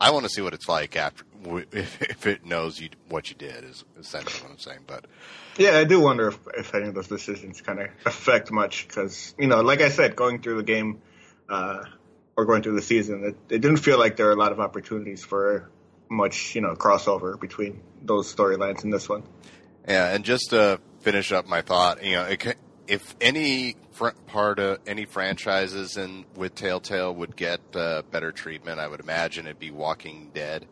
I 0.04 0.10
want 0.10 0.24
to 0.24 0.28
see 0.28 0.42
what 0.42 0.52
it's 0.52 0.68
like 0.68 0.96
after 0.96 1.24
if, 1.72 2.02
if 2.02 2.26
it 2.26 2.44
knows 2.44 2.78
you 2.78 2.90
what 3.08 3.30
you 3.30 3.36
did 3.36 3.64
is 3.64 3.84
essentially 3.98 4.42
what 4.42 4.52
I'm 4.52 4.58
saying. 4.58 4.80
But 4.86 5.06
yeah, 5.56 5.78
I 5.78 5.84
do 5.84 5.98
wonder 5.98 6.28
if, 6.28 6.38
if 6.54 6.74
any 6.74 6.88
of 6.88 6.94
those 6.94 7.08
decisions 7.08 7.62
kind 7.62 7.80
of 7.80 7.88
affect 8.04 8.52
much 8.52 8.86
because 8.86 9.34
you 9.38 9.46
know, 9.46 9.62
like 9.62 9.80
I 9.80 9.88
said, 9.88 10.14
going 10.14 10.42
through 10.42 10.58
the 10.58 10.62
game 10.62 11.00
uh, 11.48 11.84
or 12.36 12.44
going 12.44 12.62
through 12.62 12.74
the 12.74 12.82
season, 12.82 13.24
it, 13.24 13.54
it 13.54 13.60
didn't 13.60 13.78
feel 13.78 13.98
like 13.98 14.16
there 14.16 14.26
were 14.26 14.32
a 14.32 14.36
lot 14.36 14.52
of 14.52 14.60
opportunities 14.60 15.24
for 15.24 15.70
much 16.10 16.54
you 16.54 16.60
know 16.60 16.74
crossover 16.74 17.40
between 17.40 17.80
those 18.02 18.32
storylines 18.34 18.84
and 18.84 18.92
this 18.92 19.08
one. 19.08 19.22
Yeah, 19.88 20.12
and 20.14 20.22
just 20.22 20.50
to 20.50 20.80
finish 21.00 21.32
up 21.32 21.48
my 21.48 21.62
thought, 21.62 22.04
you 22.04 22.12
know, 22.12 22.24
it, 22.24 22.58
if 22.86 23.14
any 23.20 23.76
part 24.26 24.58
of 24.58 24.78
any 24.86 25.04
franchises 25.04 25.96
in 25.96 26.24
with 26.34 26.54
Telltale 26.54 27.14
would 27.14 27.36
get 27.36 27.60
uh, 27.74 28.02
better 28.10 28.32
treatment, 28.32 28.80
I 28.80 28.88
would 28.88 29.00
imagine 29.00 29.46
it'd 29.46 29.58
be 29.58 29.70
Walking 29.70 30.30
Dead, 30.34 30.66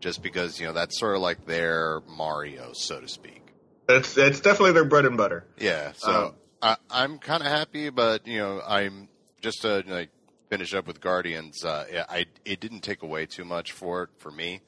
just 0.00 0.22
because 0.22 0.60
you 0.60 0.66
know 0.66 0.72
that's 0.72 0.98
sort 0.98 1.16
of 1.16 1.22
like 1.22 1.46
their 1.46 2.00
Mario, 2.08 2.72
so 2.72 3.00
to 3.00 3.08
speak. 3.08 3.42
It's 3.88 4.16
it's 4.16 4.40
definitely 4.40 4.72
their 4.72 4.84
bread 4.84 5.04
and 5.04 5.16
butter. 5.16 5.44
Yeah, 5.58 5.92
so 5.96 6.34
um, 6.62 6.76
I, 6.90 7.04
am 7.04 7.18
kind 7.18 7.42
of 7.42 7.48
happy, 7.48 7.90
but 7.90 8.26
you 8.26 8.38
know, 8.38 8.60
I'm 8.66 9.08
just 9.40 9.62
to 9.62 9.82
like 9.86 10.10
finish 10.48 10.74
up 10.74 10.86
with 10.86 11.00
Guardians. 11.00 11.64
Uh, 11.64 12.04
I 12.08 12.26
it 12.44 12.60
didn't 12.60 12.80
take 12.80 13.02
away 13.02 13.26
too 13.26 13.44
much 13.44 13.72
for 13.72 14.04
it 14.04 14.10
for 14.18 14.30
me, 14.30 14.60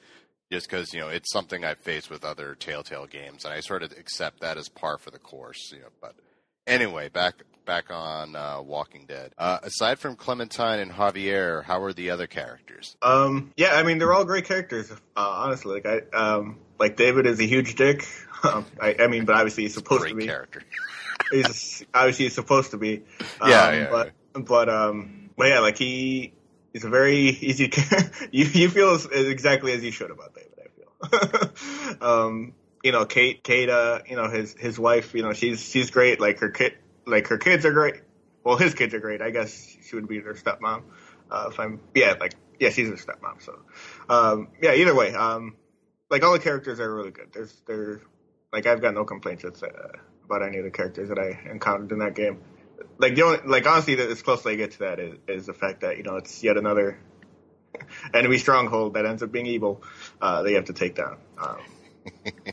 just 0.50 0.68
because 0.68 0.92
you 0.92 1.00
know 1.00 1.08
it's 1.08 1.32
something 1.32 1.64
I've 1.64 1.78
faced 1.78 2.10
with 2.10 2.24
other 2.24 2.54
Telltale 2.54 3.06
games, 3.06 3.44
and 3.44 3.52
I 3.52 3.60
sort 3.60 3.82
of 3.82 3.92
accept 3.92 4.40
that 4.40 4.56
as 4.56 4.68
par 4.68 4.98
for 4.98 5.10
the 5.10 5.18
course. 5.18 5.70
You 5.72 5.80
know, 5.80 5.88
but 6.00 6.14
Anyway, 6.68 7.08
back 7.08 7.42
back 7.64 7.90
on 7.90 8.36
uh, 8.36 8.60
Walking 8.62 9.06
Dead. 9.06 9.32
Uh, 9.38 9.58
aside 9.62 9.98
from 9.98 10.16
Clementine 10.16 10.80
and 10.80 10.90
Javier, 10.90 11.64
how 11.64 11.82
are 11.82 11.94
the 11.94 12.10
other 12.10 12.26
characters? 12.26 12.94
Um, 13.00 13.52
yeah, 13.56 13.70
I 13.72 13.82
mean 13.84 13.98
they're 13.98 14.12
all 14.12 14.26
great 14.26 14.44
characters. 14.44 14.92
Uh, 14.92 14.96
honestly, 15.16 15.80
like 15.80 15.86
I 15.86 16.16
um, 16.16 16.58
like 16.78 16.96
David 16.96 17.26
is 17.26 17.40
a 17.40 17.44
huge 17.46 17.74
dick. 17.74 18.06
Um, 18.40 18.66
I, 18.80 18.94
I, 19.00 19.06
mean, 19.08 19.24
but 19.24 19.34
obviously 19.34 19.64
he's 19.64 19.74
supposed 19.74 20.02
great 20.02 20.10
to 20.10 20.14
be. 20.14 20.22
A 20.22 20.28
character. 20.28 20.62
he's 21.32 21.84
obviously 21.92 22.26
he's 22.26 22.36
supposed 22.36 22.70
to 22.70 22.76
be. 22.76 23.02
Um, 23.40 23.50
yeah, 23.50 23.72
yeah. 23.72 23.90
But 23.90 24.12
yeah. 24.36 24.42
but 24.42 24.68
um, 24.68 25.30
but 25.36 25.48
yeah, 25.48 25.58
like 25.58 25.76
he 25.76 26.34
he's 26.72 26.84
a 26.84 26.88
very 26.88 27.16
easy. 27.16 27.72
you 28.30 28.44
you 28.44 28.68
feel 28.68 28.90
as, 28.90 29.06
exactly 29.06 29.72
as 29.72 29.82
you 29.82 29.90
should 29.90 30.12
about 30.12 30.36
David. 30.36 30.52
I 31.02 31.48
feel. 31.48 32.08
um, 32.08 32.52
you 32.82 32.92
know, 32.92 33.04
Kate, 33.04 33.42
Kate, 33.42 33.68
uh, 33.68 34.00
you 34.08 34.16
know, 34.16 34.28
his 34.28 34.54
his 34.54 34.78
wife, 34.78 35.14
you 35.14 35.22
know, 35.22 35.32
she's 35.32 35.62
she's 35.62 35.90
great. 35.90 36.20
Like 36.20 36.38
her 36.40 36.50
kid, 36.50 36.74
like 37.06 37.28
her 37.28 37.38
kids 37.38 37.64
are 37.64 37.72
great. 37.72 38.02
Well, 38.44 38.56
his 38.56 38.74
kids 38.74 38.94
are 38.94 39.00
great. 39.00 39.20
I 39.20 39.30
guess 39.30 39.76
she 39.82 39.96
would 39.96 40.08
be 40.08 40.20
their 40.20 40.34
stepmom. 40.34 40.82
Uh, 41.30 41.48
if 41.50 41.60
I'm, 41.60 41.80
yeah, 41.94 42.14
like 42.18 42.34
yeah, 42.58 42.70
she's 42.70 42.88
a 42.88 42.92
stepmom. 42.92 43.42
So, 43.42 43.58
um, 44.08 44.48
yeah, 44.62 44.74
either 44.74 44.94
way, 44.94 45.14
um, 45.14 45.56
like 46.10 46.22
all 46.22 46.32
the 46.32 46.38
characters 46.38 46.80
are 46.80 46.94
really 46.94 47.10
good. 47.10 47.28
There's 47.32 47.52
they're 47.66 48.00
like 48.52 48.66
I've 48.66 48.80
got 48.80 48.94
no 48.94 49.04
complaints 49.04 49.44
with, 49.44 49.62
uh, 49.62 49.68
about 50.24 50.42
any 50.42 50.58
of 50.58 50.64
the 50.64 50.70
characters 50.70 51.08
that 51.08 51.18
I 51.18 51.50
encountered 51.50 51.92
in 51.92 51.98
that 51.98 52.14
game. 52.14 52.40
Like 52.98 53.14
the 53.14 53.22
only, 53.22 53.38
like 53.44 53.66
honestly, 53.66 53.98
as 53.98 54.22
close 54.22 54.40
as 54.40 54.46
I 54.46 54.54
get 54.54 54.72
to 54.72 54.78
that 54.80 55.00
is, 55.00 55.18
is 55.26 55.46
the 55.46 55.54
fact 55.54 55.80
that 55.80 55.96
you 55.96 56.04
know 56.04 56.16
it's 56.16 56.42
yet 56.42 56.56
another 56.56 56.98
enemy 58.14 58.38
stronghold 58.38 58.94
that 58.94 59.04
ends 59.04 59.22
up 59.22 59.32
being 59.32 59.46
evil 59.46 59.82
uh, 60.20 60.42
that 60.42 60.48
you 60.48 60.56
have 60.56 60.66
to 60.66 60.72
take 60.72 60.94
down. 60.94 61.18
Um, 61.38 61.58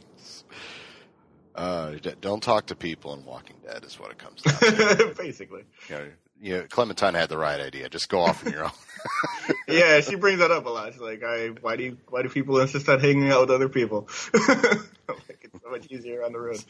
uh, 1.55 1.93
don't 2.21 2.43
talk 2.43 2.67
to 2.67 2.75
people 2.75 3.13
in 3.13 3.25
Walking 3.25 3.55
Dead 3.65 3.83
is 3.83 3.99
what 3.99 4.11
it 4.11 4.17
comes 4.17 4.41
down 4.41 4.59
to. 4.59 5.13
Basically. 5.17 5.63
You 5.89 5.95
know, 5.95 6.07
you 6.41 6.57
know, 6.57 6.65
Clementine 6.69 7.13
had 7.13 7.29
the 7.29 7.37
right 7.37 7.59
idea. 7.59 7.87
Just 7.89 8.09
go 8.09 8.19
off 8.19 8.45
on 8.45 8.51
your 8.51 8.65
own. 8.65 8.71
yeah, 9.67 10.01
she 10.01 10.15
brings 10.15 10.39
that 10.39 10.51
up 10.51 10.65
a 10.65 10.69
lot. 10.69 10.91
She's 10.91 11.01
like, 11.01 11.23
I, 11.23 11.47
why 11.61 11.75
do 11.77 11.83
you, 11.83 11.97
why 12.09 12.21
do 12.23 12.29
people 12.29 12.59
insist 12.59 12.89
on 12.89 12.99
hanging 12.99 13.31
out 13.31 13.41
with 13.41 13.51
other 13.51 13.69
people? 13.69 14.09
like, 14.33 15.39
it's 15.41 15.63
so 15.63 15.69
much 15.69 15.87
easier 15.89 16.23
on 16.23 16.33
the 16.33 16.39
road. 16.39 16.63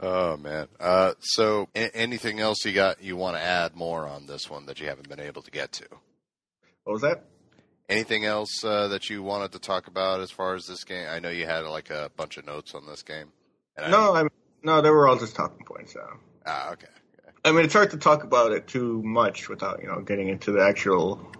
Oh 0.00 0.36
man. 0.36 0.66
Uh, 0.80 1.14
so 1.20 1.68
a- 1.74 1.96
anything 1.96 2.40
else 2.40 2.64
you 2.64 2.72
got 2.72 3.02
you 3.02 3.16
want 3.16 3.36
to 3.36 3.42
add 3.42 3.76
more 3.76 4.08
on 4.08 4.26
this 4.26 4.50
one 4.50 4.66
that 4.66 4.80
you 4.80 4.88
haven't 4.88 5.08
been 5.08 5.20
able 5.20 5.42
to 5.42 5.50
get 5.50 5.72
to? 5.72 5.86
What 6.82 6.94
was 6.94 7.02
that? 7.02 7.24
Anything 7.88 8.24
else 8.24 8.64
uh, 8.64 8.88
that 8.88 9.10
you 9.10 9.22
wanted 9.22 9.52
to 9.52 9.58
talk 9.58 9.88
about 9.88 10.20
as 10.20 10.30
far 10.30 10.54
as 10.54 10.66
this 10.66 10.84
game? 10.84 11.06
I 11.08 11.18
know 11.18 11.28
you 11.28 11.44
had 11.44 11.60
like 11.66 11.90
a 11.90 12.10
bunch 12.16 12.38
of 12.38 12.46
notes 12.46 12.74
on 12.74 12.86
this 12.86 13.02
game. 13.02 13.30
No, 13.78 14.14
I, 14.14 14.20
I'm 14.20 14.28
no, 14.62 14.80
they 14.80 14.90
were 14.90 15.06
all 15.06 15.18
just 15.18 15.36
talking 15.36 15.64
points. 15.66 15.92
So. 15.92 16.00
Ah, 16.46 16.72
okay. 16.72 16.86
I 17.44 17.52
mean, 17.52 17.66
it's 17.66 17.74
hard 17.74 17.90
to 17.90 17.98
talk 17.98 18.24
about 18.24 18.52
it 18.52 18.66
too 18.66 19.02
much 19.02 19.50
without 19.50 19.82
you 19.82 19.88
know 19.88 20.00
getting 20.00 20.28
into 20.28 20.50
the 20.50 20.62
actual. 20.62 21.30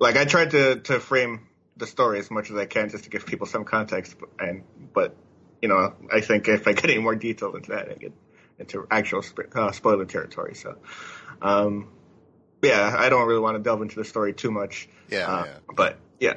Like 0.00 0.16
I 0.16 0.24
tried 0.24 0.50
to 0.50 0.80
to 0.80 0.98
frame 0.98 1.46
the 1.76 1.86
story 1.86 2.18
as 2.18 2.30
much 2.30 2.50
as 2.50 2.56
I 2.56 2.66
can 2.66 2.88
just 2.88 3.04
to 3.04 3.10
give 3.10 3.24
people 3.24 3.46
some 3.46 3.64
context, 3.64 4.16
and 4.40 4.64
but 4.92 5.14
you 5.60 5.68
know 5.68 5.94
I 6.12 6.20
think 6.20 6.48
if 6.48 6.66
I 6.66 6.72
get 6.72 6.90
any 6.90 6.98
more 6.98 7.14
detail 7.14 7.54
into 7.54 7.70
that, 7.70 7.88
I 7.88 7.94
get 7.94 8.12
into 8.58 8.84
actual 8.90 9.24
uh, 9.54 9.70
spoiler 9.70 10.04
territory. 10.04 10.56
So, 10.56 10.76
um, 11.40 11.92
yeah, 12.62 12.94
I 12.96 13.08
don't 13.08 13.26
really 13.26 13.40
want 13.40 13.56
to 13.56 13.62
delve 13.62 13.82
into 13.82 13.96
the 13.96 14.04
story 14.04 14.32
too 14.32 14.50
much. 14.50 14.88
Yeah, 15.10 15.26
uh, 15.26 15.44
yeah. 15.44 15.58
but 15.74 15.98
yeah. 16.20 16.34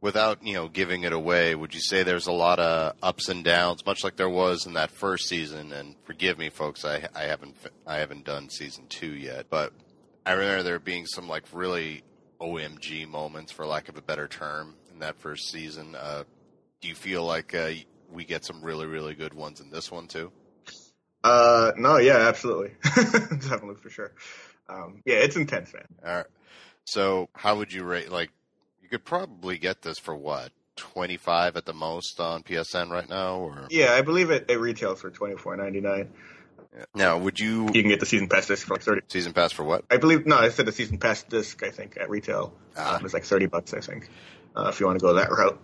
Without 0.00 0.44
you 0.44 0.54
know 0.54 0.68
giving 0.68 1.04
it 1.04 1.12
away, 1.12 1.54
would 1.54 1.74
you 1.74 1.80
say 1.80 2.02
there's 2.02 2.26
a 2.26 2.32
lot 2.32 2.58
of 2.58 2.94
ups 3.02 3.28
and 3.28 3.42
downs, 3.42 3.84
much 3.86 4.04
like 4.04 4.16
there 4.16 4.28
was 4.28 4.66
in 4.66 4.74
that 4.74 4.90
first 4.90 5.28
season? 5.28 5.72
And 5.72 5.94
forgive 6.04 6.38
me, 6.38 6.50
folks, 6.50 6.84
I 6.84 7.08
I 7.14 7.22
haven't 7.24 7.56
I 7.86 7.96
haven't 7.96 8.24
done 8.24 8.50
season 8.50 8.86
two 8.88 9.14
yet, 9.14 9.46
but 9.48 9.72
I 10.26 10.32
remember 10.32 10.64
there 10.64 10.78
being 10.78 11.06
some 11.06 11.28
like 11.28 11.44
really 11.52 12.02
OMG 12.40 13.08
moments, 13.08 13.52
for 13.52 13.64
lack 13.64 13.88
of 13.88 13.96
a 13.96 14.02
better 14.02 14.28
term, 14.28 14.74
in 14.92 14.98
that 15.00 15.16
first 15.18 15.50
season. 15.50 15.94
Uh, 15.94 16.24
do 16.80 16.88
you 16.88 16.94
feel 16.94 17.24
like 17.24 17.54
uh, 17.54 17.70
we 18.12 18.24
get 18.24 18.44
some 18.44 18.62
really 18.62 18.86
really 18.86 19.14
good 19.14 19.34
ones 19.34 19.60
in 19.60 19.70
this 19.70 19.90
one 19.90 20.08
too? 20.08 20.30
Uh, 21.24 21.72
no, 21.76 21.96
yeah, 21.96 22.28
absolutely, 22.28 22.72
definitely 22.84 23.76
for 23.76 23.90
sure. 23.90 24.12
Um, 24.68 25.02
yeah, 25.04 25.16
it's 25.16 25.36
intense, 25.36 25.72
man. 25.72 25.86
All 26.04 26.16
right. 26.16 26.26
So, 26.84 27.28
how 27.34 27.56
would 27.56 27.72
you 27.72 27.84
rate? 27.84 28.10
Like, 28.10 28.30
you 28.82 28.88
could 28.88 29.04
probably 29.04 29.58
get 29.58 29.82
this 29.82 29.98
for 29.98 30.14
what 30.14 30.50
twenty 30.76 31.16
five 31.16 31.56
at 31.56 31.64
the 31.64 31.72
most 31.72 32.20
on 32.20 32.42
PSN 32.42 32.90
right 32.90 33.08
now, 33.08 33.38
or 33.38 33.66
yeah, 33.70 33.92
I 33.92 34.02
believe 34.02 34.30
it, 34.30 34.46
it 34.48 34.60
retails 34.60 35.00
for 35.00 35.10
twenty 35.10 35.36
four 35.36 35.56
ninety 35.56 35.80
nine. 35.80 36.10
Yeah. 36.76 36.84
Now, 36.94 37.18
would 37.18 37.40
you? 37.40 37.64
You 37.72 37.82
can 37.82 37.88
get 37.88 38.00
the 38.00 38.06
season 38.06 38.28
pass 38.28 38.46
disc 38.46 38.66
for 38.66 38.74
like 38.74 38.82
thirty. 38.82 39.00
Season 39.08 39.32
pass 39.32 39.52
for 39.52 39.64
what? 39.64 39.84
I 39.90 39.96
believe 39.96 40.26
no, 40.26 40.36
I 40.36 40.50
said 40.50 40.66
the 40.66 40.72
season 40.72 40.98
pass 40.98 41.22
disc. 41.22 41.62
I 41.62 41.70
think 41.70 41.96
at 41.98 42.10
retail 42.10 42.52
ah. 42.76 42.96
um, 42.96 43.04
it's 43.04 43.14
like 43.14 43.24
thirty 43.24 43.46
bucks. 43.46 43.74
I 43.74 43.80
think 43.80 44.08
uh, 44.54 44.68
if 44.68 44.78
you 44.78 44.86
want 44.86 44.98
to 44.98 45.02
go 45.02 45.14
that 45.14 45.30
route. 45.30 45.60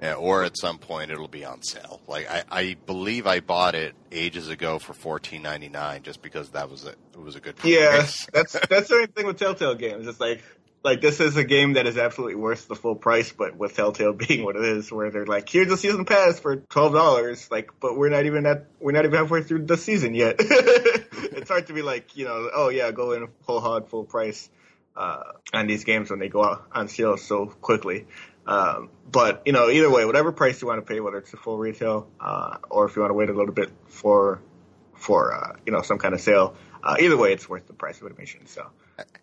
Yeah, 0.00 0.14
or 0.14 0.44
at 0.44 0.58
some 0.58 0.78
point 0.78 1.10
it'll 1.10 1.26
be 1.26 1.44
on 1.44 1.62
sale. 1.62 2.02
Like 2.06 2.30
I, 2.30 2.44
I 2.50 2.76
believe 2.84 3.26
I 3.26 3.40
bought 3.40 3.74
it 3.74 3.94
ages 4.12 4.48
ago 4.48 4.78
for 4.78 4.92
fourteen 4.92 5.42
ninety 5.42 5.70
nine, 5.70 6.02
just 6.02 6.20
because 6.20 6.50
that 6.50 6.70
was 6.70 6.84
a 6.84 6.90
it 6.90 7.20
was 7.20 7.34
a 7.34 7.40
good. 7.40 7.56
Price. 7.56 7.72
Yeah, 7.72 7.96
that's 8.32 8.52
that's 8.68 8.88
the 8.88 8.96
same 8.98 9.08
thing 9.08 9.26
with 9.26 9.38
Telltale 9.38 9.74
games. 9.74 10.06
It's 10.06 10.20
like 10.20 10.42
like 10.86 11.00
this 11.00 11.18
is 11.18 11.36
a 11.36 11.44
game 11.44 11.74
that 11.74 11.86
is 11.86 11.98
absolutely 11.98 12.36
worth 12.36 12.68
the 12.68 12.76
full 12.76 12.94
price, 12.94 13.32
but 13.32 13.56
with 13.56 13.74
Telltale 13.74 14.12
being 14.28 14.44
what 14.44 14.56
it 14.56 14.64
is, 14.64 14.90
where 14.92 15.10
they're 15.10 15.26
like, 15.26 15.48
here's 15.48 15.70
a 15.72 15.76
season 15.76 16.04
pass 16.04 16.38
for 16.40 16.56
twelve 16.56 16.92
dollars, 16.92 17.50
like, 17.50 17.70
but 17.80 17.96
we're 17.96 18.10
not 18.10 18.26
even 18.26 18.46
at 18.46 18.66
we're 18.80 18.92
not 18.92 19.04
even 19.04 19.18
halfway 19.18 19.42
through 19.42 19.66
the 19.66 19.76
season 19.76 20.14
yet. 20.14 20.36
it's 20.40 21.48
hard 21.48 21.66
to 21.66 21.72
be 21.72 21.82
like, 21.82 22.16
you 22.16 22.24
know, 22.24 22.50
oh 22.54 22.68
yeah, 22.68 22.90
go 22.92 23.12
in 23.12 23.28
full 23.46 23.60
hog, 23.60 23.88
full 23.88 24.04
price 24.04 24.48
uh, 24.96 25.22
on 25.52 25.66
these 25.66 25.84
games 25.84 26.10
when 26.10 26.18
they 26.18 26.28
go 26.28 26.44
out 26.44 26.66
on 26.72 26.88
sale 26.88 27.16
so 27.16 27.46
quickly. 27.46 28.06
Um, 28.46 28.90
but 29.10 29.42
you 29.44 29.52
know, 29.52 29.68
either 29.68 29.90
way, 29.90 30.04
whatever 30.04 30.32
price 30.32 30.60
you 30.62 30.68
want 30.68 30.84
to 30.84 30.86
pay, 30.86 31.00
whether 31.00 31.18
it's 31.18 31.32
a 31.32 31.36
full 31.36 31.58
retail 31.58 32.08
uh, 32.20 32.58
or 32.70 32.86
if 32.86 32.96
you 32.96 33.02
want 33.02 33.10
to 33.10 33.14
wait 33.14 33.28
a 33.28 33.32
little 33.32 33.54
bit 33.54 33.70
for 33.86 34.40
for 34.94 35.34
uh, 35.34 35.56
you 35.66 35.72
know 35.72 35.82
some 35.82 35.98
kind 35.98 36.14
of 36.14 36.20
sale, 36.20 36.56
uh, 36.82 36.96
either 37.00 37.16
way, 37.16 37.32
it's 37.32 37.48
worth 37.48 37.66
the 37.66 37.72
price 37.72 38.00
of 38.00 38.06
admission. 38.06 38.46
So 38.46 38.68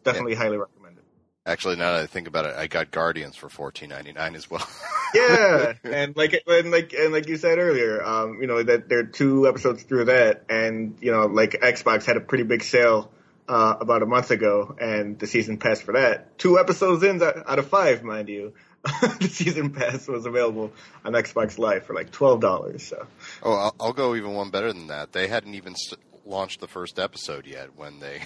definitely 0.03 0.33
yeah. 0.33 0.39
highly 0.39 0.57
recommend 0.57 0.97
it. 0.97 1.03
Actually, 1.45 1.77
now 1.77 1.93
that 1.93 2.03
I 2.03 2.07
think 2.07 2.27
about 2.27 2.45
it, 2.45 2.55
I 2.55 2.67
got 2.67 2.91
Guardians 2.91 3.35
for 3.37 3.49
fourteen 3.49 3.89
ninety 3.89 4.11
nine 4.11 4.35
as 4.35 4.49
well. 4.49 4.67
yeah, 5.15 5.73
and 5.83 6.15
like 6.17 6.43
and 6.45 6.71
like 6.71 6.93
and 6.93 7.13
like 7.13 7.27
you 7.27 7.37
said 7.37 7.59
earlier, 7.59 8.03
um, 8.03 8.41
you 8.41 8.47
know 8.47 8.61
that 8.61 8.89
there 8.89 8.99
are 8.99 9.03
two 9.05 9.47
episodes 9.47 9.83
through 9.83 10.05
that, 10.05 10.43
and 10.49 10.97
you 10.99 11.11
know 11.11 11.27
like 11.27 11.51
Xbox 11.51 12.05
had 12.05 12.17
a 12.17 12.21
pretty 12.21 12.43
big 12.43 12.63
sale. 12.63 13.11
Uh, 13.45 13.75
about 13.81 14.01
a 14.01 14.05
month 14.05 14.31
ago, 14.31 14.73
and 14.79 15.19
the 15.19 15.27
season 15.27 15.57
pass 15.57 15.81
for 15.81 15.91
that. 15.91 16.37
Two 16.37 16.57
episodes 16.57 17.03
in 17.03 17.21
out 17.21 17.59
of 17.59 17.67
five, 17.67 18.01
mind 18.01 18.29
you. 18.29 18.53
the 19.19 19.29
season 19.29 19.69
pass 19.69 20.07
was 20.07 20.25
available 20.25 20.71
on 21.05 21.13
Xbox 21.13 21.57
Live 21.57 21.85
for 21.85 21.93
like 21.93 22.11
twelve 22.11 22.41
dollars. 22.41 22.83
So. 22.83 23.05
Oh, 23.41 23.53
I'll, 23.53 23.75
I'll, 23.79 23.93
go 23.93 24.15
even 24.15 24.33
one 24.33 24.49
better 24.49 24.71
than 24.73 24.87
that. 24.87 25.13
They 25.13 25.27
hadn't 25.27 25.55
even 25.55 25.75
st- 25.75 26.01
launched 26.25 26.59
the 26.59 26.67
first 26.67 26.99
episode 26.99 27.45
yet 27.45 27.75
when 27.75 27.99
they 27.99 28.21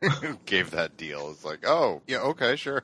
gave 0.46 0.72
that 0.72 0.96
deal. 0.96 1.30
It's 1.30 1.44
like, 1.44 1.66
oh, 1.66 2.02
yeah, 2.06 2.18
okay, 2.18 2.56
sure. 2.56 2.82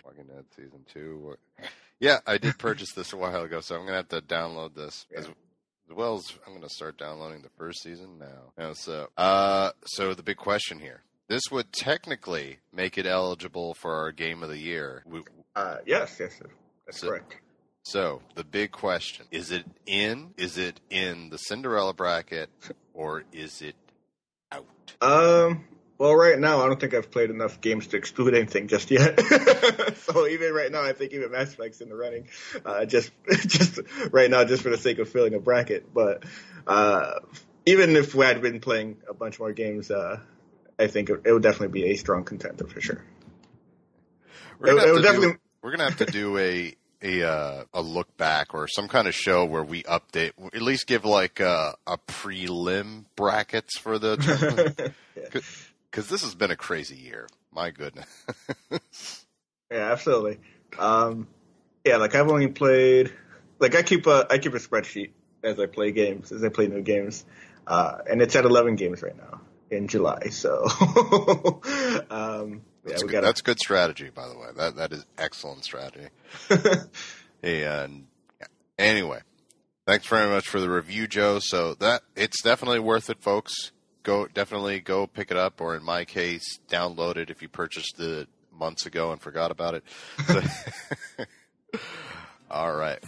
Walking 0.04 0.24
Dead 0.24 0.44
season 0.54 0.84
two. 0.92 1.36
Yeah, 2.00 2.18
I 2.26 2.36
did 2.36 2.58
purchase 2.58 2.92
this 2.92 3.12
a 3.12 3.16
while 3.16 3.42
ago, 3.42 3.60
so 3.60 3.76
I'm 3.76 3.86
gonna 3.86 3.96
have 3.96 4.08
to 4.08 4.20
download 4.20 4.74
this 4.74 5.06
yeah. 5.10 5.22
As, 5.86 5.92
as, 5.92 5.96
well 5.96 6.14
as 6.16 6.24
I'm 6.46 6.54
gonna 6.54 6.68
start 6.68 6.98
downloading 6.98 7.42
the 7.42 7.50
first 7.56 7.82
season 7.82 8.18
now. 8.18 8.72
So, 8.74 9.08
uh, 9.16 9.70
so 9.84 10.14
the 10.14 10.22
big 10.22 10.36
question 10.36 10.78
here 10.78 11.02
this 11.28 11.42
would 11.50 11.72
technically 11.72 12.58
make 12.72 12.98
it 12.98 13.06
eligible 13.06 13.74
for 13.74 13.94
our 13.94 14.12
game 14.12 14.42
of 14.42 14.48
the 14.48 14.58
year. 14.58 15.04
Uh, 15.54 15.76
yes, 15.86 16.16
yes, 16.20 16.40
that's 16.86 17.00
so, 17.00 17.08
correct. 17.08 17.36
So 17.82 18.22
the 18.34 18.44
big 18.44 18.72
question 18.72 19.26
is: 19.30 19.50
it 19.50 19.64
in? 19.86 20.34
Is 20.36 20.58
it 20.58 20.80
in 20.90 21.30
the 21.30 21.38
Cinderella 21.38 21.94
bracket, 21.94 22.50
or 22.94 23.24
is 23.32 23.62
it 23.62 23.76
out? 24.52 24.66
Um. 25.00 25.64
Well, 25.98 26.14
right 26.14 26.38
now, 26.38 26.60
I 26.60 26.66
don't 26.66 26.78
think 26.78 26.92
I've 26.92 27.10
played 27.10 27.30
enough 27.30 27.60
games 27.60 27.86
to 27.88 27.96
exclude 27.96 28.34
anything 28.34 28.68
just 28.68 28.90
yet. 28.90 29.18
so 29.96 30.26
even 30.26 30.52
right 30.52 30.70
now, 30.70 30.82
I 30.82 30.92
think 30.92 31.12
even 31.12 31.30
Mass 31.30 31.54
Effect's 31.54 31.80
in 31.80 31.88
the 31.88 31.96
running. 31.96 32.28
Uh, 32.64 32.84
just, 32.84 33.10
just 33.46 33.80
right 34.10 34.30
now, 34.30 34.44
just 34.44 34.62
for 34.62 34.68
the 34.68 34.76
sake 34.76 34.98
of 34.98 35.08
filling 35.08 35.32
a 35.34 35.40
bracket. 35.40 35.94
But 35.94 36.24
uh, 36.66 37.20
even 37.64 37.96
if 37.96 38.14
we 38.14 38.26
had 38.26 38.42
been 38.42 38.60
playing 38.60 38.98
a 39.08 39.14
bunch 39.14 39.38
more 39.38 39.52
games, 39.52 39.90
uh, 39.90 40.20
I 40.78 40.86
think 40.86 41.08
it, 41.08 41.22
it 41.24 41.32
would 41.32 41.42
definitely 41.42 41.80
be 41.80 41.90
a 41.90 41.96
strong 41.96 42.24
contender 42.24 42.66
for 42.66 42.80
sure. 42.80 43.02
We're 44.58 44.74
gonna, 44.74 44.92
it, 44.92 44.98
it 44.98 45.02
definitely... 45.02 45.32
do, 45.32 45.38
we're 45.62 45.70
gonna 45.70 45.84
have 45.84 45.98
to 45.98 46.06
do 46.06 46.36
a 46.36 46.76
a 47.02 47.22
uh, 47.22 47.64
a 47.74 47.82
look 47.82 48.16
back 48.16 48.54
or 48.54 48.68
some 48.68 48.88
kind 48.88 49.06
of 49.06 49.14
show 49.14 49.44
where 49.44 49.62
we 49.62 49.82
update, 49.84 50.32
at 50.54 50.62
least 50.62 50.86
give 50.86 51.04
like 51.04 51.40
a, 51.40 51.74
a 51.86 51.98
prelim 51.98 53.04
brackets 53.16 53.78
for 53.78 53.98
the 53.98 54.92
because 55.90 56.08
this 56.08 56.22
has 56.22 56.34
been 56.34 56.50
a 56.50 56.56
crazy 56.56 56.96
year. 56.96 57.28
My 57.52 57.70
goodness. 57.70 58.06
yeah, 59.70 59.92
absolutely. 59.92 60.38
Um, 60.78 61.28
yeah, 61.84 61.96
like 61.96 62.14
I've 62.14 62.28
only 62.28 62.48
played, 62.48 63.12
like 63.58 63.74
I 63.74 63.82
keep 63.82 64.06
a 64.06 64.26
I 64.30 64.38
keep 64.38 64.54
a 64.54 64.58
spreadsheet 64.58 65.10
as 65.42 65.58
I 65.58 65.66
play 65.66 65.92
games, 65.92 66.32
as 66.32 66.44
I 66.44 66.48
play 66.48 66.66
new 66.66 66.82
games, 66.82 67.24
uh, 67.66 67.98
and 68.08 68.20
it's 68.20 68.36
at 68.36 68.44
eleven 68.44 68.76
games 68.76 69.02
right 69.02 69.16
now 69.16 69.40
in 69.70 69.88
July. 69.88 70.28
So, 70.30 70.64
um, 72.10 72.62
that's, 72.84 73.02
yeah, 73.02 73.06
good, 73.06 73.10
gotta... 73.10 73.26
that's 73.26 73.40
good 73.40 73.58
strategy, 73.58 74.10
by 74.10 74.28
the 74.28 74.38
way. 74.38 74.48
That 74.56 74.76
that 74.76 74.92
is 74.92 75.06
excellent 75.16 75.64
strategy. 75.64 76.08
and 77.42 78.06
anyway, 78.78 79.20
Thanks 79.86 80.08
very 80.08 80.28
much 80.28 80.48
for 80.48 80.58
the 80.58 80.68
review, 80.68 81.06
Joe. 81.06 81.38
So 81.40 81.74
that 81.74 82.02
it's 82.16 82.42
definitely 82.42 82.80
worth 82.80 83.08
it, 83.08 83.22
folks. 83.22 83.70
Go 84.06 84.28
definitely 84.28 84.78
go 84.78 85.08
pick 85.08 85.32
it 85.32 85.36
up, 85.36 85.60
or 85.60 85.74
in 85.74 85.82
my 85.82 86.04
case, 86.04 86.60
download 86.70 87.16
it 87.16 87.28
if 87.28 87.42
you 87.42 87.48
purchased 87.48 87.98
it 87.98 88.28
months 88.56 88.86
ago 88.86 89.10
and 89.10 89.20
forgot 89.20 89.50
about 89.50 89.74
it. 89.74 89.82
All 92.48 92.72
right, 92.72 93.00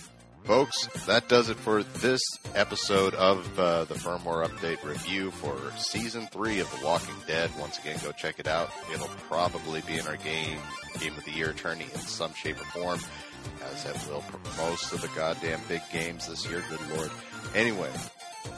folks, 0.43 0.89
that 1.07 1.29
does 1.29 1.51
it 1.51 1.57
for 1.57 1.85
this 1.85 2.21
episode 2.57 3.15
of 3.15 3.61
uh, 3.61 3.85
the 3.85 3.95
firmware 3.95 4.45
update 4.45 4.83
review 4.83 5.31
for 5.31 5.57
season 5.77 6.27
three 6.33 6.59
of 6.59 6.69
The 6.77 6.85
Walking 6.85 7.15
Dead. 7.29 7.49
Once 7.61 7.79
again, 7.79 8.01
go 8.03 8.11
check 8.11 8.41
it 8.41 8.49
out. 8.49 8.73
It'll 8.93 9.07
probably 9.29 9.83
be 9.83 9.99
in 9.99 10.07
our 10.09 10.17
game 10.17 10.59
game 10.99 11.17
of 11.17 11.25
the 11.25 11.31
year 11.31 11.53
tourney 11.53 11.87
in 11.95 12.01
some 12.01 12.35
shape 12.35 12.61
or 12.61 12.65
form, 12.65 12.99
as 13.73 13.85
it 13.87 14.11
will 14.11 14.23
for 14.23 14.61
most 14.61 14.93
of 14.93 15.01
the 15.01 15.09
goddamn 15.15 15.61
big 15.69 15.83
games 15.93 16.27
this 16.27 16.45
year. 16.51 16.65
Good 16.69 16.97
lord. 16.97 17.13
Anyway, 17.55 17.91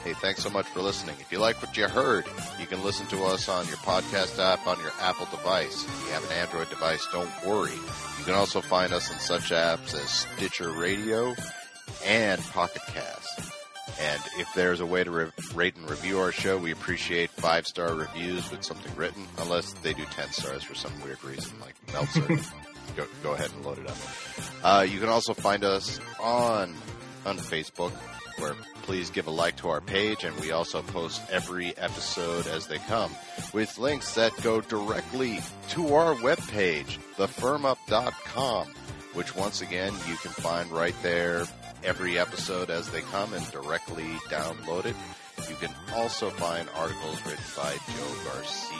Hey, 0.03 0.13
thanks 0.13 0.41
so 0.41 0.49
much 0.49 0.65
for 0.67 0.81
listening. 0.81 1.15
If 1.19 1.31
you 1.31 1.37
like 1.39 1.61
what 1.61 1.77
you 1.77 1.87
heard, 1.87 2.25
you 2.59 2.65
can 2.65 2.83
listen 2.83 3.05
to 3.07 3.23
us 3.25 3.47
on 3.47 3.67
your 3.67 3.77
podcast 3.77 4.39
app 4.39 4.65
on 4.65 4.79
your 4.79 4.91
Apple 4.99 5.27
device. 5.27 5.83
If 5.83 6.05
you 6.07 6.13
have 6.13 6.23
an 6.25 6.37
Android 6.37 6.69
device, 6.69 7.05
don't 7.11 7.29
worry. 7.45 7.71
You 7.71 8.25
can 8.25 8.33
also 8.33 8.61
find 8.61 8.93
us 8.93 9.11
in 9.11 9.19
such 9.19 9.51
apps 9.51 9.93
as 9.93 10.09
Stitcher 10.09 10.71
Radio 10.71 11.35
and 12.05 12.41
Pocket 12.41 12.81
Cast. 12.87 13.51
And 13.99 14.21
if 14.37 14.51
there's 14.55 14.79
a 14.79 14.85
way 14.85 15.03
to 15.03 15.11
re- 15.11 15.31
rate 15.53 15.75
and 15.75 15.89
review 15.89 16.19
our 16.19 16.31
show, 16.31 16.57
we 16.57 16.71
appreciate 16.71 17.29
five 17.29 17.67
star 17.67 17.93
reviews 17.93 18.49
with 18.49 18.63
something 18.63 18.95
written, 18.95 19.27
unless 19.37 19.73
they 19.73 19.93
do 19.93 20.05
10 20.05 20.31
stars 20.31 20.63
for 20.63 20.73
some 20.73 20.91
weird 21.03 21.23
reason, 21.23 21.59
like 21.59 21.75
Meltzer. 21.93 22.21
go, 22.95 23.05
go 23.21 23.33
ahead 23.33 23.51
and 23.51 23.63
load 23.63 23.79
it 23.79 23.87
up. 23.87 23.97
Uh, 24.63 24.85
you 24.89 24.99
can 24.99 25.09
also 25.09 25.33
find 25.33 25.63
us 25.63 25.99
on 26.19 26.73
on 27.25 27.37
Facebook, 27.37 27.91
where 28.37 28.55
please 28.83 29.09
give 29.09 29.27
a 29.27 29.31
like 29.31 29.55
to 29.57 29.69
our 29.69 29.81
page, 29.81 30.23
and 30.23 30.37
we 30.39 30.51
also 30.51 30.81
post 30.81 31.21
every 31.31 31.77
episode 31.77 32.47
as 32.47 32.67
they 32.67 32.77
come 32.79 33.15
with 33.53 33.77
links 33.77 34.15
that 34.15 34.31
go 34.41 34.61
directly 34.61 35.39
to 35.69 35.93
our 35.93 36.15
webpage, 36.15 36.97
thefirmup.com, 37.17 38.67
which 39.13 39.35
once 39.35 39.61
again 39.61 39.93
you 40.07 40.15
can 40.15 40.31
find 40.31 40.71
right 40.71 40.95
there 41.03 41.45
every 41.83 42.17
episode 42.19 42.69
as 42.69 42.89
they 42.89 43.01
come 43.01 43.33
and 43.33 43.51
directly 43.51 44.07
download 44.29 44.85
it. 44.85 44.95
You 45.49 45.55
can 45.55 45.73
also 45.95 46.29
find 46.29 46.67
articles 46.75 47.19
written 47.25 47.43
by 47.57 47.73
Joe 47.73 48.15
Garcia. 48.25 48.77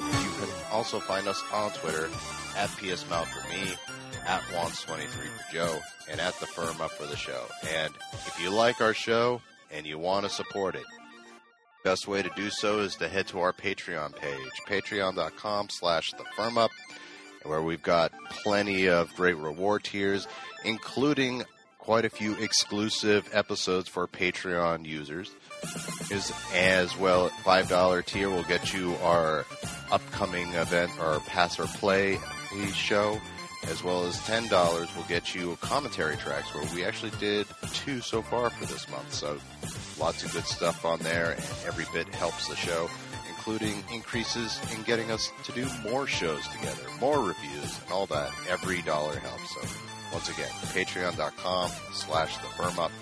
You 0.00 0.30
can 0.38 0.48
also 0.72 1.00
find 1.00 1.26
us 1.26 1.42
on 1.52 1.70
Twitter 1.72 2.06
at 2.56 2.68
PSMalc 2.70 3.26
for 3.26 3.48
me, 3.48 3.74
at 4.26 4.42
Wons23 4.52 5.06
for 5.06 5.52
Joe, 5.52 5.80
and 6.10 6.20
at 6.20 6.34
the 6.40 6.46
firm 6.46 6.80
up 6.80 6.90
for 6.90 7.06
the 7.06 7.16
show. 7.16 7.44
And 7.76 7.92
if 8.26 8.40
you 8.42 8.50
like 8.50 8.80
our 8.80 8.94
show 8.94 9.40
and 9.72 9.86
you 9.86 9.98
want 9.98 10.24
to 10.24 10.30
support 10.30 10.74
it, 10.74 10.84
best 11.84 12.08
way 12.08 12.22
to 12.22 12.30
do 12.34 12.50
so 12.50 12.80
is 12.80 12.96
to 12.96 13.08
head 13.08 13.28
to 13.28 13.38
our 13.38 13.52
Patreon 13.52 14.16
page, 14.16 14.52
patreon.com 14.66 15.68
slash 15.70 16.10
the 16.12 16.24
firm 16.36 16.58
up, 16.58 16.70
where 17.44 17.62
we've 17.62 17.82
got 17.82 18.12
plenty 18.30 18.88
of 18.88 19.14
great 19.14 19.36
reward 19.36 19.84
tiers, 19.84 20.26
including 20.64 21.44
quite 21.78 22.04
a 22.04 22.10
few 22.10 22.34
exclusive 22.42 23.28
episodes 23.32 23.88
for 23.88 24.08
Patreon 24.08 24.84
users. 24.84 25.30
Is 26.10 26.32
as 26.52 26.96
well 26.98 27.28
five 27.28 27.68
dollar 27.68 28.02
tier 28.02 28.28
will 28.28 28.44
get 28.44 28.74
you 28.74 28.94
our 28.96 29.44
upcoming 29.90 30.52
event 30.54 30.92
or 31.00 31.20
pass 31.20 31.58
or 31.58 31.66
play 31.66 32.18
show 32.72 33.20
as 33.68 33.82
well 33.82 34.04
as 34.06 34.16
$10 34.20 34.96
will 34.96 35.02
get 35.04 35.34
you 35.34 35.56
commentary 35.60 36.16
tracks 36.16 36.54
where 36.54 36.64
we 36.74 36.84
actually 36.84 37.12
did 37.18 37.46
two 37.72 38.00
so 38.00 38.22
far 38.22 38.50
for 38.50 38.64
this 38.66 38.88
month. 38.88 39.12
So 39.12 39.38
lots 39.98 40.24
of 40.24 40.32
good 40.32 40.44
stuff 40.44 40.84
on 40.84 40.98
there 41.00 41.32
and 41.32 41.44
every 41.66 41.84
bit 41.92 42.08
helps 42.14 42.48
the 42.48 42.56
show, 42.56 42.88
including 43.28 43.82
increases 43.92 44.60
in 44.74 44.82
getting 44.82 45.10
us 45.10 45.32
to 45.44 45.52
do 45.52 45.66
more 45.82 46.06
shows 46.06 46.46
together, 46.48 46.82
more 47.00 47.20
reviews 47.22 47.80
and 47.82 47.92
all 47.92 48.06
that. 48.06 48.30
Every 48.48 48.82
dollar 48.82 49.16
helps. 49.18 49.54
So 49.54 49.60
once 50.12 50.28
again, 50.28 50.50
patreon.com 50.72 51.70
slash 51.92 52.36
the 52.38 52.48
firm 52.48 52.78
up. 52.78 52.92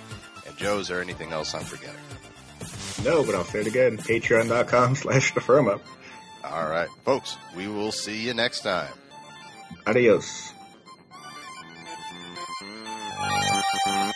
And 0.46 0.56
Joe, 0.56 0.78
is 0.78 0.88
there 0.88 1.00
anything 1.00 1.32
else 1.32 1.54
I'm 1.54 1.62
forgetting? 1.62 1.94
No, 3.04 3.22
but 3.22 3.34
I'll 3.34 3.44
say 3.44 3.60
it 3.60 3.66
again. 3.66 3.98
Patreon.com 3.98 4.94
slash 4.96 5.34
the 5.34 5.40
firm 5.40 5.68
up. 5.68 5.82
All 6.42 6.68
right, 6.68 6.88
folks, 7.04 7.36
we 7.56 7.68
will 7.68 7.92
see 7.92 8.22
you 8.26 8.34
next 8.34 8.60
time. 8.60 8.92
Adios. 9.86 10.53
Mm-hmm. 13.74 14.13